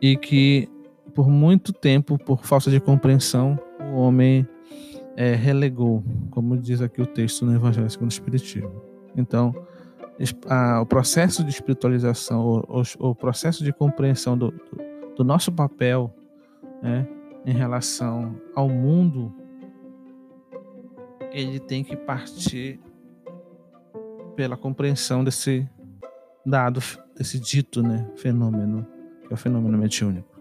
E 0.00 0.16
que 0.16 0.68
por 1.14 1.30
muito 1.30 1.72
tempo, 1.72 2.18
por 2.18 2.44
falta 2.44 2.70
de 2.70 2.78
compreensão, 2.78 3.58
o 3.80 3.96
homem 3.96 4.46
é, 5.16 5.34
relegou, 5.34 6.04
como 6.30 6.58
diz 6.58 6.82
aqui 6.82 7.00
o 7.00 7.06
texto 7.06 7.46
no 7.46 7.54
Evangelho 7.54 7.88
segundo 7.88 8.10
o 8.10 8.12
Espiritismo. 8.12 8.82
Então, 9.16 9.54
a, 10.46 10.82
o 10.82 10.86
processo 10.86 11.42
de 11.42 11.50
espiritualização, 11.50 12.44
o, 12.68 12.82
o, 12.82 13.10
o 13.10 13.14
processo 13.14 13.64
de 13.64 13.72
compreensão 13.72 14.36
do, 14.36 14.50
do, 14.50 15.14
do 15.16 15.24
nosso 15.24 15.50
papel 15.50 16.14
né, 16.82 17.08
em 17.46 17.52
relação 17.52 18.36
ao 18.54 18.68
mundo, 18.68 19.32
ele 21.32 21.58
tem 21.58 21.82
que 21.82 21.96
partir 21.96 22.78
pela 24.36 24.56
compreensão 24.56 25.24
desse 25.24 25.68
dado, 26.44 26.80
desse 27.16 27.40
dito 27.40 27.82
né, 27.82 28.08
fenômeno, 28.16 28.86
que 29.22 29.32
é 29.32 29.34
o 29.34 29.36
fenômeno 29.36 29.76
mediúnico. 29.76 30.38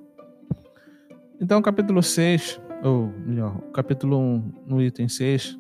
Então, 1.42 1.62
capítulo 1.62 2.04
6, 2.04 2.62
ou 2.84 3.08
melhor, 3.26 3.58
capítulo 3.74 4.18
1, 4.18 4.54
no 4.68 4.82
item 4.82 5.08
6, 5.08 5.58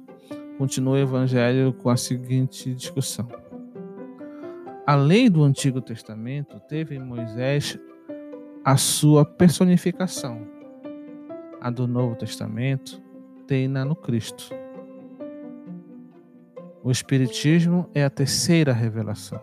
continua 0.57 0.95
o 0.95 0.97
evangelho 0.97 1.73
com 1.73 1.89
a 1.89 1.97
seguinte 1.97 2.73
discussão. 2.75 3.27
A 4.85 4.95
lei 4.95 5.29
do 5.29 5.43
Antigo 5.43 5.81
Testamento 5.81 6.59
teve 6.67 6.95
em 6.95 6.99
Moisés 6.99 7.79
a 8.63 8.77
sua 8.77 9.25
personificação. 9.25 10.47
A 11.59 11.71
do 11.71 11.87
Novo 11.87 12.15
Testamento 12.15 13.01
tem-na 13.47 13.83
no 13.83 13.95
Cristo. 13.95 14.64
O 16.85 16.91
Espiritismo 16.91 17.89
é 17.95 18.05
a 18.05 18.11
terceira 18.11 18.71
revelação 18.71 19.41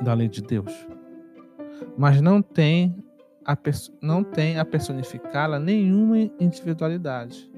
da 0.00 0.14
lei 0.14 0.26
de 0.26 0.40
Deus, 0.40 0.72
mas 1.94 2.22
não 2.22 2.40
tem 2.40 3.04
a, 3.44 3.54
não 4.00 4.24
tem 4.24 4.58
a 4.58 4.64
personificá-la 4.64 5.58
nenhuma 5.58 6.20
individualidade, 6.40 7.52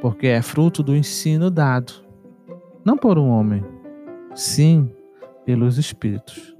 porque 0.00 0.28
é 0.28 0.40
fruto 0.40 0.80
do 0.80 0.94
ensino 0.94 1.50
dado, 1.50 1.92
não 2.84 2.96
por 2.96 3.18
um 3.18 3.30
homem, 3.30 3.64
sim 4.32 4.88
pelos 5.44 5.76
Espíritos, 5.76 6.56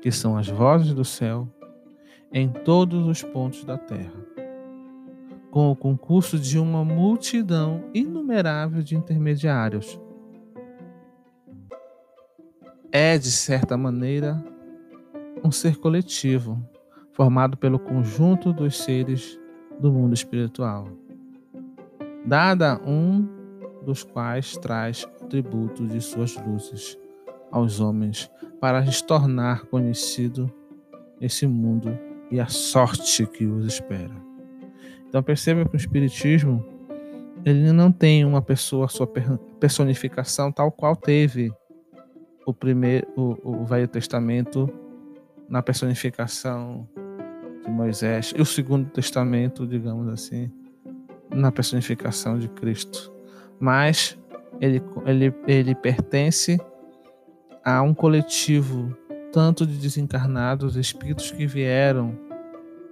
que 0.00 0.10
são 0.10 0.38
as 0.38 0.48
vozes 0.48 0.94
do 0.94 1.04
céu 1.04 1.46
em 2.32 2.48
todos 2.48 3.06
os 3.06 3.22
pontos 3.22 3.62
da 3.62 3.76
terra, 3.76 4.14
com 5.52 5.70
o 5.70 5.76
concurso 5.76 6.38
de 6.38 6.58
uma 6.58 6.82
multidão 6.82 7.84
inumerável 7.92 8.82
de 8.82 8.96
intermediários. 8.96 10.00
É, 12.90 13.18
de 13.18 13.30
certa 13.30 13.76
maneira, 13.76 14.42
um 15.44 15.52
ser 15.52 15.76
coletivo 15.76 16.58
formado 17.12 17.58
pelo 17.58 17.78
conjunto 17.78 18.50
dos 18.50 18.78
seres 18.78 19.38
do 19.78 19.92
mundo 19.92 20.14
espiritual, 20.14 20.88
dada 22.24 22.80
um 22.86 23.28
dos 23.84 24.02
quais 24.02 24.56
traz 24.56 25.06
o 25.20 25.26
tributo 25.26 25.86
de 25.86 26.00
suas 26.00 26.34
luzes 26.46 26.98
aos 27.50 27.78
homens 27.78 28.30
para 28.58 28.80
lhes 28.80 29.02
tornar 29.02 29.66
conhecido 29.66 30.50
esse 31.20 31.46
mundo 31.46 31.98
e 32.30 32.40
a 32.40 32.46
sorte 32.46 33.26
que 33.26 33.44
os 33.44 33.66
espera. 33.66 34.31
Então 35.12 35.22
perceba 35.22 35.68
que 35.68 35.74
o 35.74 35.76
espiritismo 35.76 36.64
ele 37.44 37.70
não 37.70 37.92
tem 37.92 38.24
uma 38.24 38.40
pessoa 38.40 38.88
sua 38.88 39.06
personificação 39.60 40.50
tal 40.50 40.72
qual 40.72 40.96
teve 40.96 41.52
o 42.46 42.54
primeiro 42.54 43.06
o, 43.14 43.60
o 43.60 43.64
Velho 43.66 43.86
Testamento 43.86 44.72
na 45.50 45.60
personificação 45.60 46.88
de 47.62 47.70
Moisés 47.70 48.32
e 48.34 48.40
o 48.40 48.46
Segundo 48.46 48.88
Testamento, 48.88 49.66
digamos 49.66 50.08
assim, 50.08 50.50
na 51.28 51.52
personificação 51.52 52.38
de 52.38 52.48
Cristo. 52.48 53.12
Mas 53.60 54.18
ele, 54.62 54.82
ele, 55.04 55.34
ele 55.46 55.74
pertence 55.74 56.58
a 57.62 57.82
um 57.82 57.92
coletivo 57.92 58.96
tanto 59.30 59.66
de 59.66 59.76
desencarnados, 59.76 60.74
espíritos 60.74 61.30
que 61.30 61.46
vieram 61.46 62.18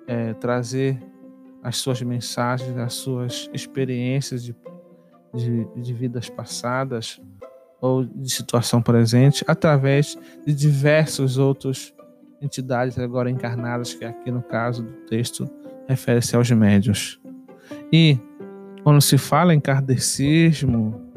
é, 0.06 0.34
trazer 0.34 1.02
as 1.62 1.76
suas 1.76 2.00
mensagens, 2.02 2.76
as 2.76 2.94
suas 2.94 3.50
experiências 3.52 4.42
de, 4.42 4.56
de, 5.34 5.64
de 5.76 5.94
vidas 5.94 6.28
passadas 6.28 7.20
ou 7.80 8.04
de 8.04 8.30
situação 8.30 8.82
presente, 8.82 9.44
através 9.46 10.18
de 10.46 10.54
diversos 10.54 11.38
outros 11.38 11.94
entidades 12.40 12.98
agora 12.98 13.30
encarnadas, 13.30 13.94
que 13.94 14.04
aqui 14.04 14.30
no 14.30 14.42
caso 14.42 14.82
do 14.82 14.92
texto 15.06 15.48
refere-se 15.88 16.36
aos 16.36 16.50
médios. 16.50 17.20
E 17.92 18.18
quando 18.82 19.00
se 19.00 19.18
fala 19.18 19.54
em 19.54 19.60
kardecismo, 19.60 21.10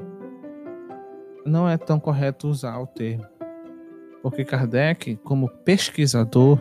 não 1.46 1.68
é 1.68 1.78
tão 1.78 2.00
correto 2.00 2.48
usar 2.48 2.80
o 2.80 2.88
termo. 2.88 3.26
Porque 4.22 4.46
Kardec, 4.46 5.18
como 5.18 5.50
pesquisador, 5.50 6.60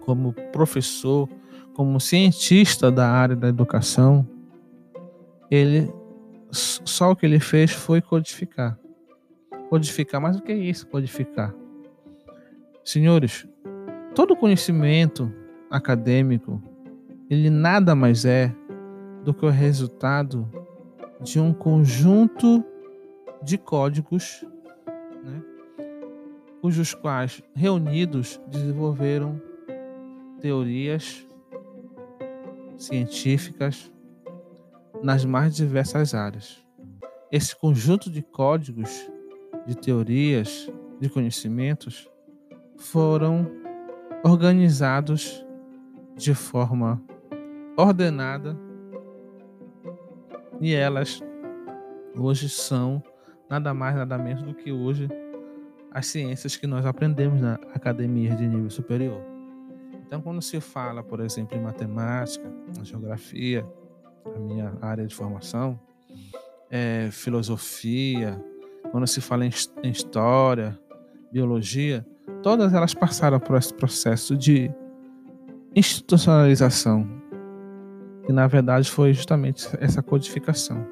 como 0.00 0.32
professor, 0.52 1.28
como 1.78 2.00
cientista 2.00 2.90
da 2.90 3.08
área 3.08 3.36
da 3.36 3.46
educação, 3.46 4.28
ele 5.48 5.88
só 6.50 7.12
o 7.12 7.14
que 7.14 7.24
ele 7.24 7.38
fez 7.38 7.70
foi 7.70 8.02
codificar. 8.02 8.76
Codificar, 9.70 10.20
mas 10.20 10.36
o 10.36 10.42
que 10.42 10.50
é 10.50 10.56
isso, 10.56 10.88
codificar? 10.88 11.54
Senhores, 12.84 13.46
todo 14.12 14.34
conhecimento 14.34 15.32
acadêmico, 15.70 16.60
ele 17.30 17.48
nada 17.48 17.94
mais 17.94 18.24
é 18.24 18.52
do 19.22 19.32
que 19.32 19.46
o 19.46 19.50
resultado 19.50 20.50
de 21.20 21.38
um 21.38 21.52
conjunto 21.52 22.64
de 23.40 23.56
códigos, 23.56 24.44
né, 25.22 25.40
cujos 26.60 26.92
quais, 26.92 27.40
reunidos, 27.54 28.40
desenvolveram 28.50 29.40
teorias 30.40 31.27
científicas 32.78 33.92
nas 35.02 35.24
mais 35.24 35.54
diversas 35.54 36.14
áreas. 36.14 36.64
Esse 37.30 37.54
conjunto 37.54 38.10
de 38.10 38.22
códigos, 38.22 39.10
de 39.66 39.76
teorias, 39.76 40.70
de 40.98 41.08
conhecimentos, 41.08 42.08
foram 42.78 43.50
organizados 44.24 45.44
de 46.16 46.34
forma 46.34 47.02
ordenada 47.76 48.56
e 50.60 50.74
elas 50.74 51.22
hoje 52.16 52.48
são 52.48 53.02
nada 53.48 53.72
mais 53.72 53.94
nada 53.94 54.18
menos 54.18 54.42
do 54.42 54.54
que 54.54 54.72
hoje 54.72 55.08
as 55.90 56.06
ciências 56.06 56.56
que 56.56 56.66
nós 56.66 56.84
aprendemos 56.84 57.40
na 57.40 57.54
academia 57.74 58.34
de 58.34 58.46
nível 58.46 58.70
superior. 58.70 59.37
Então, 60.08 60.22
quando 60.22 60.40
se 60.40 60.58
fala, 60.58 61.02
por 61.02 61.20
exemplo, 61.20 61.54
em 61.54 61.60
matemática, 61.60 62.50
geografia, 62.82 63.62
a 64.34 64.38
minha 64.38 64.72
área 64.80 65.06
de 65.06 65.14
formação, 65.14 65.78
é, 66.70 67.10
filosofia, 67.12 68.42
quando 68.90 69.06
se 69.06 69.20
fala 69.20 69.44
em, 69.44 69.50
em 69.82 69.90
história, 69.90 70.78
biologia, 71.30 72.06
todas 72.42 72.72
elas 72.72 72.94
passaram 72.94 73.38
por 73.38 73.58
esse 73.58 73.74
processo 73.74 74.34
de 74.34 74.70
institucionalização, 75.76 77.06
que 78.24 78.32
na 78.32 78.46
verdade 78.46 78.90
foi 78.90 79.12
justamente 79.12 79.68
essa 79.78 80.02
codificação. 80.02 80.86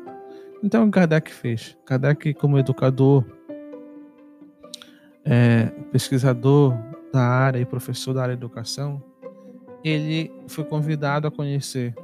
Então, 0.63 0.87
o 0.87 0.91
Kardec 0.91 1.33
fez. 1.33 1.75
Kardec, 1.87 2.35
como 2.35 2.59
educador, 2.59 3.25
é, 5.25 5.69
pesquisador 5.91 6.77
da 7.17 7.27
área 7.27 7.59
e 7.59 7.65
professor 7.65 8.13
da 8.13 8.23
área 8.23 8.37
de 8.37 8.41
educação, 8.41 9.03
ele 9.83 10.31
foi 10.49 10.65
convidado 10.65 11.27
a 11.27 11.31
conhecer 11.31 11.95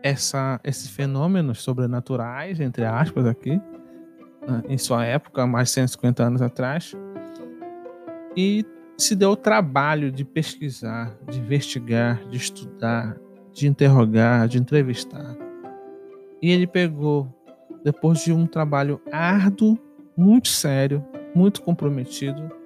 essa, 0.00 0.60
esses 0.62 0.88
fenômenos 0.88 1.60
sobrenaturais, 1.60 2.60
entre 2.60 2.84
aspas, 2.84 3.26
aqui, 3.26 3.60
né, 4.46 4.62
em 4.68 4.78
sua 4.78 5.04
época, 5.04 5.44
mais 5.44 5.68
de 5.68 5.74
150 5.74 6.22
anos 6.22 6.40
atrás, 6.40 6.96
e 8.36 8.64
se 8.96 9.16
deu 9.16 9.30
o 9.30 9.36
trabalho 9.36 10.12
de 10.12 10.24
pesquisar, 10.24 11.16
de 11.28 11.40
investigar, 11.40 12.24
de 12.28 12.36
estudar, 12.36 13.16
de 13.52 13.66
interrogar, 13.66 14.46
de 14.46 14.58
entrevistar. 14.58 15.36
E 16.40 16.48
ele 16.48 16.68
pegou, 16.68 17.28
depois 17.82 18.22
de 18.22 18.32
um 18.32 18.46
trabalho 18.46 19.00
árduo, 19.10 19.76
muito 20.16 20.46
sério, 20.46 21.04
muito 21.34 21.60
comprometido 21.62 22.61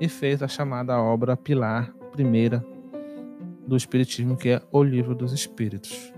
e 0.00 0.08
fez 0.08 0.42
a 0.42 0.48
chamada 0.48 1.00
obra 1.00 1.36
pilar 1.36 1.92
primeira 2.12 2.64
do 3.66 3.76
Espiritismo, 3.76 4.36
que 4.36 4.48
é 4.48 4.62
o 4.72 4.82
Livro 4.82 5.14
dos 5.14 5.32
Espíritos. 5.32 6.12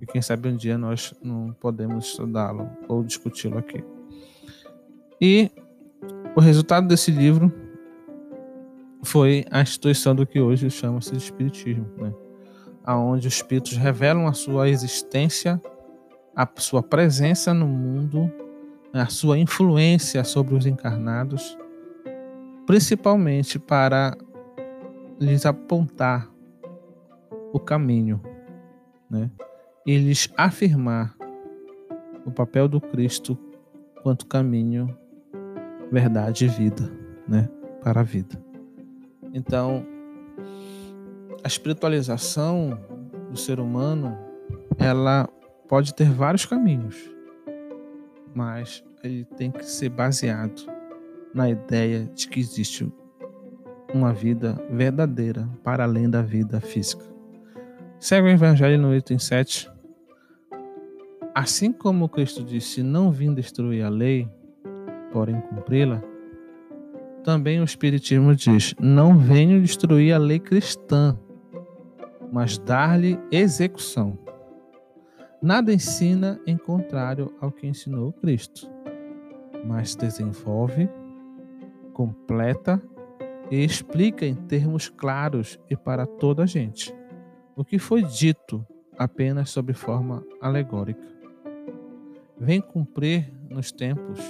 E 0.00 0.06
quem 0.06 0.22
sabe 0.22 0.48
um 0.48 0.56
dia 0.56 0.78
nós 0.78 1.14
não 1.22 1.52
podemos 1.52 2.06
estudá-lo 2.06 2.70
ou 2.88 3.02
discuti-lo 3.02 3.58
aqui. 3.58 3.84
E 5.20 5.50
o 6.34 6.40
resultado 6.40 6.88
desse 6.88 7.10
livro 7.10 7.52
foi 9.02 9.44
a 9.50 9.60
instituição 9.60 10.14
do 10.14 10.26
que 10.26 10.40
hoje 10.40 10.70
chama-se 10.70 11.10
de 11.10 11.18
Espiritismo, 11.18 11.86
né? 11.98 12.14
onde 12.86 13.28
os 13.28 13.34
espíritos 13.34 13.76
revelam 13.76 14.26
a 14.26 14.32
sua 14.32 14.68
existência, 14.68 15.60
a 16.34 16.48
sua 16.56 16.82
presença 16.82 17.52
no 17.52 17.66
mundo, 17.66 18.32
a 18.92 19.06
sua 19.06 19.38
influência 19.38 20.24
sobre 20.24 20.54
os 20.54 20.66
encarnados, 20.66 21.56
principalmente 22.70 23.58
para 23.58 24.16
lhes 25.18 25.44
apontar 25.44 26.30
o 27.52 27.58
caminho, 27.58 28.22
né? 29.10 29.28
e 29.84 29.98
lhes 29.98 30.32
afirmar 30.36 31.16
o 32.24 32.30
papel 32.30 32.68
do 32.68 32.80
Cristo 32.80 33.36
quanto 34.04 34.24
caminho, 34.24 34.96
verdade 35.90 36.44
e 36.44 36.48
vida, 36.48 36.88
né? 37.26 37.50
para 37.82 38.02
a 38.02 38.04
vida. 38.04 38.40
Então, 39.34 39.84
a 41.42 41.48
espiritualização 41.48 42.78
do 43.32 43.36
ser 43.36 43.58
humano, 43.58 44.16
ela 44.78 45.28
pode 45.68 45.92
ter 45.92 46.08
vários 46.08 46.46
caminhos, 46.46 46.96
mas 48.32 48.84
ele 49.02 49.24
tem 49.24 49.50
que 49.50 49.64
ser 49.64 49.88
baseado 49.88 50.78
na 51.34 51.48
ideia 51.48 52.10
de 52.14 52.28
que 52.28 52.40
existe 52.40 52.90
uma 53.92 54.12
vida 54.12 54.60
verdadeira 54.70 55.48
para 55.62 55.84
além 55.84 56.08
da 56.08 56.22
vida 56.22 56.60
física. 56.60 57.04
Segue 57.98 58.28
o 58.28 58.30
Evangelho 58.30 58.80
no 58.80 58.94
item 58.94 59.18
7. 59.18 59.70
Assim 61.34 61.72
como 61.72 62.08
Cristo 62.08 62.42
disse: 62.42 62.82
Não 62.82 63.10
vim 63.10 63.34
destruir 63.34 63.84
a 63.84 63.88
lei, 63.88 64.28
porém 65.12 65.40
cumpri-la, 65.40 66.02
também 67.22 67.60
o 67.60 67.64
Espiritismo 67.64 68.34
diz: 68.34 68.74
Não 68.80 69.16
venho 69.16 69.60
destruir 69.60 70.14
a 70.14 70.18
lei 70.18 70.38
cristã, 70.38 71.18
mas 72.32 72.56
dar-lhe 72.58 73.18
execução. 73.30 74.18
Nada 75.42 75.72
ensina 75.72 76.40
em 76.46 76.56
contrário 76.56 77.34
ao 77.40 77.50
que 77.52 77.66
ensinou 77.66 78.12
Cristo, 78.12 78.70
mas 79.66 79.94
desenvolve, 79.94 80.88
completa 81.92 82.82
e 83.50 83.64
explica 83.64 84.24
em 84.24 84.34
termos 84.34 84.88
claros 84.88 85.58
e 85.68 85.76
para 85.76 86.06
toda 86.06 86.44
a 86.44 86.46
gente 86.46 86.94
o 87.56 87.64
que 87.64 87.78
foi 87.78 88.02
dito 88.02 88.64
apenas 88.96 89.50
sob 89.50 89.72
forma 89.74 90.24
alegórica. 90.40 91.06
Vem 92.38 92.60
cumprir 92.60 93.30
nos 93.50 93.70
tempos 93.70 94.20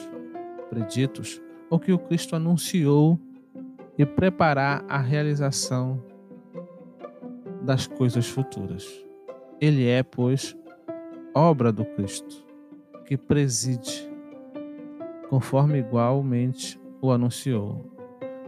preditos 0.68 1.40
o 1.68 1.78
que 1.78 1.92
o 1.92 1.98
Cristo 1.98 2.34
anunciou 2.34 3.20
e 3.96 4.04
preparar 4.04 4.84
a 4.88 4.98
realização 4.98 6.02
das 7.62 7.86
coisas 7.86 8.26
futuras. 8.26 8.88
Ele 9.60 9.86
é, 9.86 10.02
pois, 10.02 10.56
obra 11.34 11.70
do 11.70 11.84
Cristo, 11.84 12.44
que 13.04 13.16
preside, 13.16 14.10
conforme 15.28 15.78
igualmente 15.78 16.79
o 17.00 17.10
anunciou, 17.10 17.84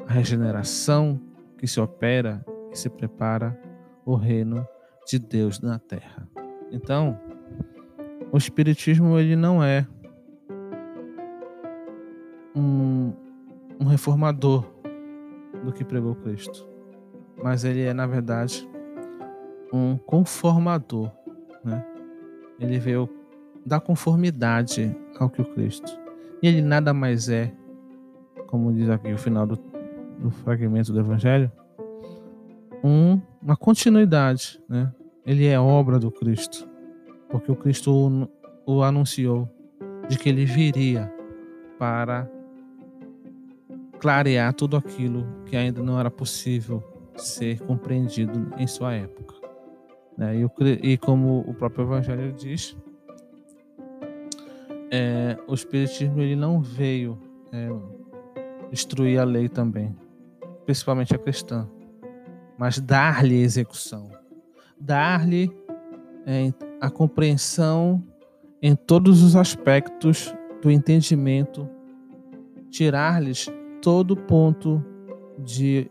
a 0.07 0.13
regeneração 0.13 1.21
que 1.59 1.67
se 1.67 1.81
opera 1.81 2.45
e 2.71 2.77
se 2.77 2.89
prepara 2.89 3.59
o 4.05 4.15
reino 4.15 4.67
de 5.07 5.19
Deus 5.19 5.61
na 5.61 5.79
terra. 5.79 6.29
Então, 6.71 7.19
o 8.33 8.37
espiritismo 8.37 9.19
ele 9.19 9.37
não 9.37 9.63
é 9.63 9.87
um, 12.55 13.13
um 13.81 13.85
reformador 13.85 14.65
do 15.65 15.73
que 15.73 15.85
pregou 15.85 16.15
Cristo, 16.17 16.69
mas 17.43 17.65
ele 17.65 17.83
é 17.83 17.93
na 17.93 18.07
verdade 18.07 18.69
um 19.73 19.97
conformador, 19.97 21.11
né? 21.65 21.85
Ele 22.59 22.79
veio 22.79 23.09
dar 23.65 23.81
conformidade 23.81 24.95
ao 25.19 25.31
que 25.31 25.41
o 25.41 25.55
Cristo. 25.55 25.99
E 26.43 26.47
ele 26.47 26.61
nada 26.61 26.93
mais 26.93 27.29
é, 27.29 27.53
como 28.53 28.71
diz 28.71 28.91
aqui 28.91 29.11
o 29.11 29.17
final 29.17 29.47
do, 29.47 29.59
do 30.19 30.31
fragmento 30.31 30.93
do 30.93 31.01
Evangelho, 31.01 31.51
um, 32.85 33.19
uma 33.41 33.57
continuidade, 33.57 34.61
né? 34.69 34.93
Ele 35.25 35.47
é 35.47 35.59
obra 35.59 35.99
do 35.99 36.11
Cristo, 36.11 36.69
porque 37.31 37.51
o 37.51 37.57
Cristo 37.57 37.91
o, 37.91 38.29
o 38.67 38.83
anunciou 38.83 39.49
de 40.07 40.19
que 40.19 40.29
ele 40.29 40.45
viria 40.45 41.11
para 41.79 42.31
clarear 43.99 44.53
tudo 44.53 44.77
aquilo 44.77 45.27
que 45.47 45.57
ainda 45.57 45.83
não 45.83 45.99
era 45.99 46.11
possível 46.11 46.85
ser 47.17 47.59
compreendido 47.61 48.53
em 48.59 48.67
sua 48.67 48.93
época. 48.93 49.35
Né? 50.19 50.47
E, 50.83 50.99
como 50.99 51.41
o 51.49 51.55
próprio 51.55 51.87
Evangelho 51.87 52.35
diz, 52.35 52.77
é, 54.91 55.39
o 55.49 55.55
Espiritismo 55.55 56.21
ele 56.21 56.37
não 56.37 56.61
veio 56.61 57.19
é, 57.51 57.71
destruir 58.73 59.21
a 59.21 59.25
lei 59.25 59.49
também, 59.49 59.95
principalmente 60.65 61.15
a 61.15 61.19
cristã, 61.19 61.69
mas 62.59 62.81
dar-lhe 62.81 63.39
execução, 63.41 64.11
dar-lhe 64.81 65.53
é, 66.27 66.53
a 66.81 66.91
compreensão 66.91 68.03
em 68.63 68.75
todos 68.75 69.23
os 69.23 69.37
aspectos 69.37 70.35
do 70.63 70.71
entendimento, 70.71 71.69
tirar-lhes 72.71 73.47
todo 73.83 74.17
ponto 74.17 74.83
de 75.39 75.91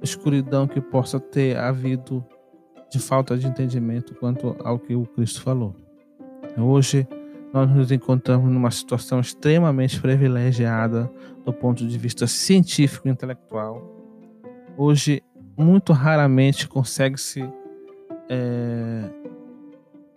escuridão 0.00 0.68
que 0.68 0.80
possa 0.80 1.18
ter 1.18 1.56
havido 1.56 2.24
de 2.90 2.98
falta 2.98 3.36
de 3.36 3.46
entendimento 3.46 4.14
quanto 4.14 4.54
ao 4.62 4.78
que 4.78 4.94
o 4.94 5.06
Cristo 5.06 5.42
falou. 5.42 5.74
Hoje 6.58 7.08
nós 7.52 7.70
nos 7.70 7.92
encontramos 7.92 8.50
numa 8.50 8.70
situação 8.70 9.20
extremamente 9.20 10.00
privilegiada 10.00 11.10
do 11.44 11.52
ponto 11.52 11.86
de 11.86 11.98
vista 11.98 12.26
científico 12.26 13.06
e 13.06 13.10
intelectual. 13.10 13.82
Hoje, 14.76 15.22
muito 15.56 15.92
raramente 15.92 16.66
consegue-se 16.66 17.42
é, 18.28 19.10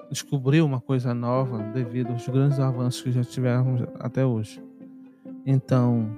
descobrir 0.09 0.61
uma 0.61 0.79
coisa 0.79 1.13
nova 1.13 1.57
devido 1.73 2.11
aos 2.11 2.27
grandes 2.27 2.59
avanços 2.59 3.01
que 3.01 3.11
já 3.11 3.23
tivemos 3.23 3.83
até 3.99 4.25
hoje. 4.25 4.63
Então, 5.45 6.09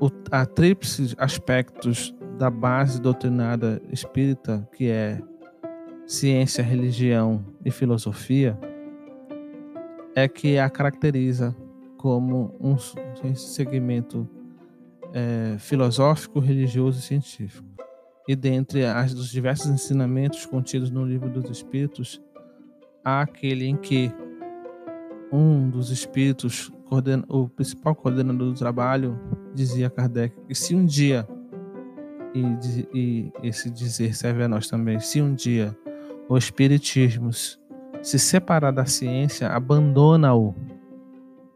o, 0.00 0.08
a 0.30 0.46
tríplice 0.46 1.14
aspectos 1.18 2.14
da 2.38 2.48
base 2.48 3.00
doutrinária 3.00 3.82
espírita, 3.92 4.66
que 4.74 4.88
é 4.88 5.20
ciência, 6.06 6.64
religião 6.64 7.44
e 7.62 7.70
filosofia, 7.70 8.58
é 10.14 10.28
que 10.28 10.58
a 10.58 10.68
caracteriza 10.68 11.54
como 11.96 12.56
um 12.60 12.76
segmento 13.34 14.28
é, 15.12 15.56
filosófico, 15.58 16.38
religioso 16.40 16.98
e 16.98 17.02
científico. 17.02 17.68
E 18.26 18.36
dentre 18.36 18.84
as 18.84 19.12
diversos 19.28 19.70
ensinamentos 19.70 20.46
contidos 20.46 20.90
no 20.90 21.04
livro 21.04 21.28
dos 21.28 21.50
Espíritos, 21.50 22.20
há 23.04 23.22
aquele 23.22 23.66
em 23.66 23.76
que 23.76 24.12
um 25.32 25.68
dos 25.68 25.90
espíritos, 25.90 26.72
o 27.28 27.48
principal 27.48 27.94
coordenador 27.94 28.52
do 28.52 28.58
trabalho, 28.58 29.18
dizia 29.54 29.90
Kardec 29.90 30.34
que 30.46 30.54
se 30.54 30.74
um 30.74 30.84
dia, 30.84 31.26
e, 32.34 32.42
e 32.98 33.32
esse 33.42 33.70
dizer 33.70 34.14
serve 34.14 34.42
a 34.42 34.48
nós 34.48 34.68
também, 34.68 34.98
se 34.98 35.20
um 35.20 35.34
dia 35.34 35.76
o 36.28 36.36
espiritismo 36.36 37.30
se 38.02 38.18
separar 38.18 38.72
da 38.72 38.86
ciência, 38.86 39.48
abandona-o 39.48 40.54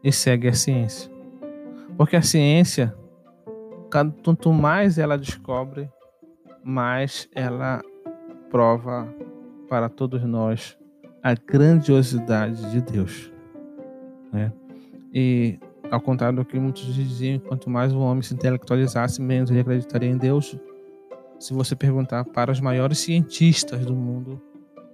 e 0.03 0.11
segue 0.11 0.47
a 0.47 0.53
ciência. 0.53 1.11
Porque 1.97 2.15
a 2.15 2.21
ciência, 2.21 2.95
quanto 4.23 4.51
mais 4.51 4.97
ela 4.97 5.17
descobre, 5.17 5.89
mais 6.63 7.27
ela 7.33 7.81
prova 8.49 9.07
para 9.67 9.89
todos 9.89 10.23
nós 10.23 10.77
a 11.23 11.33
grandiosidade 11.33 12.69
de 12.71 12.81
Deus. 12.81 13.31
Né? 14.31 14.51
E 15.13 15.59
ao 15.89 16.01
contrário 16.01 16.37
do 16.37 16.45
que 16.45 16.59
muitos 16.59 16.83
diziam, 16.93 17.39
quanto 17.39 17.69
mais 17.69 17.93
o 17.93 17.99
homem 17.99 18.21
se 18.21 18.33
intelectualizasse, 18.33 19.21
menos 19.21 19.49
ele 19.49 19.61
acreditaria 19.61 20.09
em 20.09 20.17
Deus. 20.17 20.57
Se 21.39 21.53
você 21.53 21.75
perguntar 21.75 22.25
para 22.25 22.51
os 22.51 22.59
maiores 22.59 22.99
cientistas 22.99 23.85
do 23.85 23.95
mundo, 23.95 24.41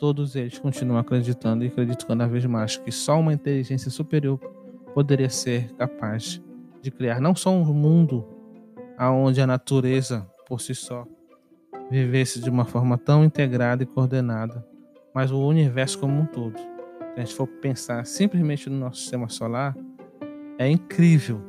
todos 0.01 0.35
eles 0.35 0.57
continuam 0.57 0.99
acreditando 0.99 1.63
e 1.63 1.67
acreditam 1.67 2.07
cada 2.07 2.27
vez 2.27 2.43
mais 2.47 2.75
que 2.75 2.91
só 2.91 3.19
uma 3.19 3.31
inteligência 3.31 3.91
superior 3.91 4.39
poderia 4.95 5.29
ser 5.29 5.71
capaz 5.73 6.41
de 6.81 6.89
criar 6.89 7.21
não 7.21 7.35
só 7.35 7.51
um 7.51 7.63
mundo 7.71 8.27
aonde 8.97 9.39
a 9.39 9.45
natureza 9.45 10.27
por 10.47 10.59
si 10.59 10.73
só 10.73 11.05
vivesse 11.91 12.41
de 12.41 12.49
uma 12.49 12.65
forma 12.65 12.97
tão 12.97 13.23
integrada 13.23 13.83
e 13.83 13.85
coordenada, 13.85 14.65
mas 15.13 15.31
o 15.31 15.37
universo 15.39 15.99
como 15.99 16.19
um 16.19 16.25
todo. 16.25 16.57
Se 16.57 17.17
a 17.17 17.19
gente 17.19 17.35
for 17.35 17.45
pensar 17.45 18.03
simplesmente 18.07 18.71
no 18.71 18.79
nosso 18.79 19.01
sistema 19.01 19.29
solar, 19.29 19.77
é 20.57 20.67
incrível, 20.67 21.39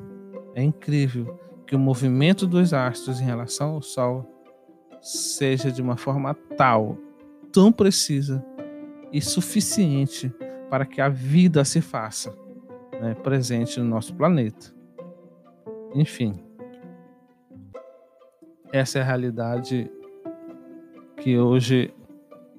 é 0.55 0.63
incrível 0.63 1.41
que 1.67 1.75
o 1.75 1.79
movimento 1.79 2.47
dos 2.47 2.75
astros 2.75 3.19
em 3.19 3.25
relação 3.25 3.77
ao 3.77 3.81
Sol 3.81 4.29
seja 5.01 5.73
de 5.73 5.81
uma 5.81 5.97
forma 5.97 6.35
tal, 6.59 6.99
tão 7.53 7.71
precisa 7.71 8.45
e 9.13 9.21
suficiente 9.21 10.33
para 10.71 10.87
que 10.87 11.01
a 11.01 11.09
vida 11.09 11.65
se 11.65 11.81
faça 11.81 12.35
né, 13.01 13.15
presente 13.15 13.79
no 13.79 13.85
nosso 13.85 14.15
planeta. 14.15 14.75
Enfim, 15.95 16.35
essa 18.73 18.99
é 18.99 19.03
a 19.03 19.05
realidade 19.05 19.91
que 21.19 21.39
hoje 21.39 21.93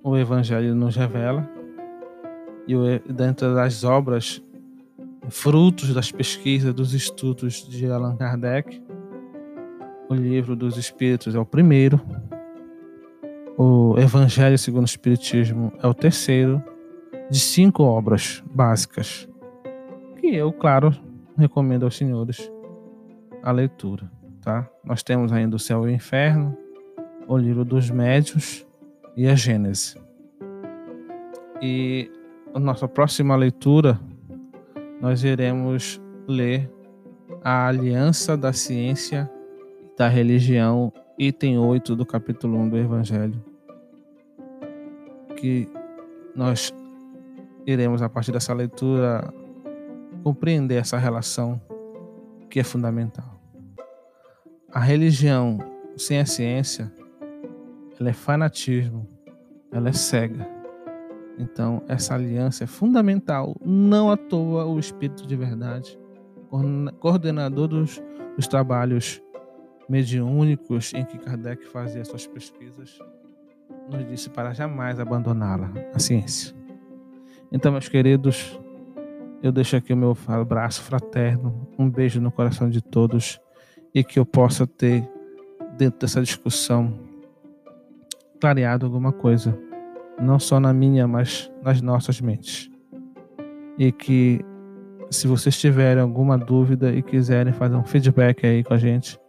o 0.04 0.16
Evangelho 0.16 0.76
nos 0.76 0.96
revela 0.96 1.50
e 2.68 2.76
dentro 3.12 3.54
das 3.56 3.84
obras 3.84 4.42
frutos 5.30 5.94
das 5.94 6.12
pesquisas, 6.12 6.74
dos 6.74 6.94
estudos 6.94 7.68
de 7.68 7.90
Allan 7.90 8.16
Kardec, 8.16 8.82
o 10.10 10.14
livro 10.14 10.56
dos 10.56 10.78
Espíritos 10.78 11.34
é 11.34 11.40
o 11.40 11.46
primeiro, 11.46 12.00
o 13.58 13.96
Evangelho 13.98 14.58
segundo 14.58 14.84
o 14.84 14.86
Espiritismo 14.86 15.72
é 15.82 15.88
o 15.88 15.94
terceiro 15.94 16.64
de 17.30 17.40
cinco 17.40 17.84
obras 17.84 18.44
básicas 18.54 19.28
que 20.20 20.36
eu, 20.36 20.52
claro, 20.52 20.96
recomendo 21.38 21.84
aos 21.84 21.98
senhores 21.98 22.52
a 23.44 23.52
leitura, 23.52 24.10
tá? 24.42 24.70
Nós 24.84 25.04
temos 25.04 25.32
ainda 25.32 25.56
o 25.56 25.60
Céu 25.60 25.88
e 25.88 25.92
o 25.92 25.94
Inferno, 25.94 26.58
o 27.28 27.38
livro 27.38 27.66
dos 27.66 27.90
Médios 27.90 28.66
e 29.16 29.28
a 29.28 29.36
Gênese. 29.36 30.02
E 31.62 32.10
a 32.54 32.60
nossa 32.60 32.88
próxima 32.88 33.36
leitura 33.36 34.00
nós 35.02 35.24
iremos 35.24 36.02
ler 36.28 36.72
a 37.44 37.68
Aliança 37.68 38.38
da 38.38 38.54
Ciência 38.54 39.30
e 39.82 39.98
da 39.98 40.08
Religião 40.08 40.94
item 41.18 41.58
8 41.58 41.96
do 41.96 42.06
capítulo 42.06 42.58
1 42.58 42.70
do 42.70 42.78
Evangelho, 42.78 43.44
que 45.38 45.70
nós 46.36 46.74
iremos, 47.66 48.02
a 48.02 48.10
partir 48.10 48.32
dessa 48.32 48.54
leitura, 48.54 49.34
compreender 50.24 50.76
essa 50.76 50.98
relação 50.98 51.62
que 52.50 52.60
é 52.60 52.64
fundamental. 52.64 53.40
A 54.72 54.80
religião 54.80 55.60
sem 55.96 56.20
a 56.20 56.26
ciência, 56.26 56.92
ela 58.00 58.10
é 58.10 58.14
fanatismo, 58.14 59.08
ela 59.72 59.90
é 59.90 59.94
cega. 59.94 60.48
Então, 61.38 61.84
essa 61.88 62.16
aliança 62.16 62.64
é 62.64 62.68
fundamental. 62.68 63.56
Não 63.64 64.12
à 64.12 64.18
toa 64.18 64.66
o 64.66 64.80
Espírito 64.80 65.28
de 65.28 65.36
Verdade, 65.36 65.98
coordenador 67.00 67.68
dos, 67.68 68.02
dos 68.36 68.48
trabalhos 68.48 69.22
mediúnicos 69.90 70.94
em 70.94 71.06
que 71.06 71.18
Kardec 71.18 71.66
fazia 71.68 72.04
suas 72.06 72.26
pesquisas, 72.26 73.00
nos 73.90 74.08
disse 74.08 74.30
para 74.30 74.54
jamais 74.54 75.00
abandoná-la, 75.00 75.72
a 75.94 76.00
ciência. 76.00 76.56
Então, 77.52 77.72
meus 77.72 77.88
queridos, 77.88 78.60
eu 79.42 79.52
deixo 79.52 79.76
aqui 79.76 79.94
o 79.94 79.98
meu 79.98 80.18
abraço 80.28 80.82
fraterno, 80.82 81.68
um 81.78 81.90
beijo 81.90 82.22
no 82.22 82.32
coração 82.32 82.70
de 82.70 82.82
todos 82.82 83.40
e 83.94 84.04
que 84.04 84.18
eu 84.18 84.26
possa 84.26 84.66
ter, 84.66 85.08
dentro 85.78 86.00
dessa 86.00 86.22
discussão, 86.22 86.94
clareado 88.40 88.86
alguma 88.86 89.12
coisa, 89.12 89.58
não 90.20 90.40
só 90.40 90.60
na 90.60 90.74
minha, 90.74 91.08
mas 91.08 91.52
nas 91.62 91.82
nossas 91.82 92.20
mentes. 92.22 92.70
E 93.78 93.92
que, 93.92 94.44
se 95.12 95.28
vocês 95.28 95.60
tiverem 95.60 96.02
alguma 96.02 96.38
dúvida 96.38 96.92
e 96.92 97.02
quiserem 97.02 97.54
fazer 97.54 97.76
um 97.76 97.84
feedback 97.84 98.46
aí 98.46 98.64
com 98.64 98.74
a 98.74 98.78
gente, 98.78 99.20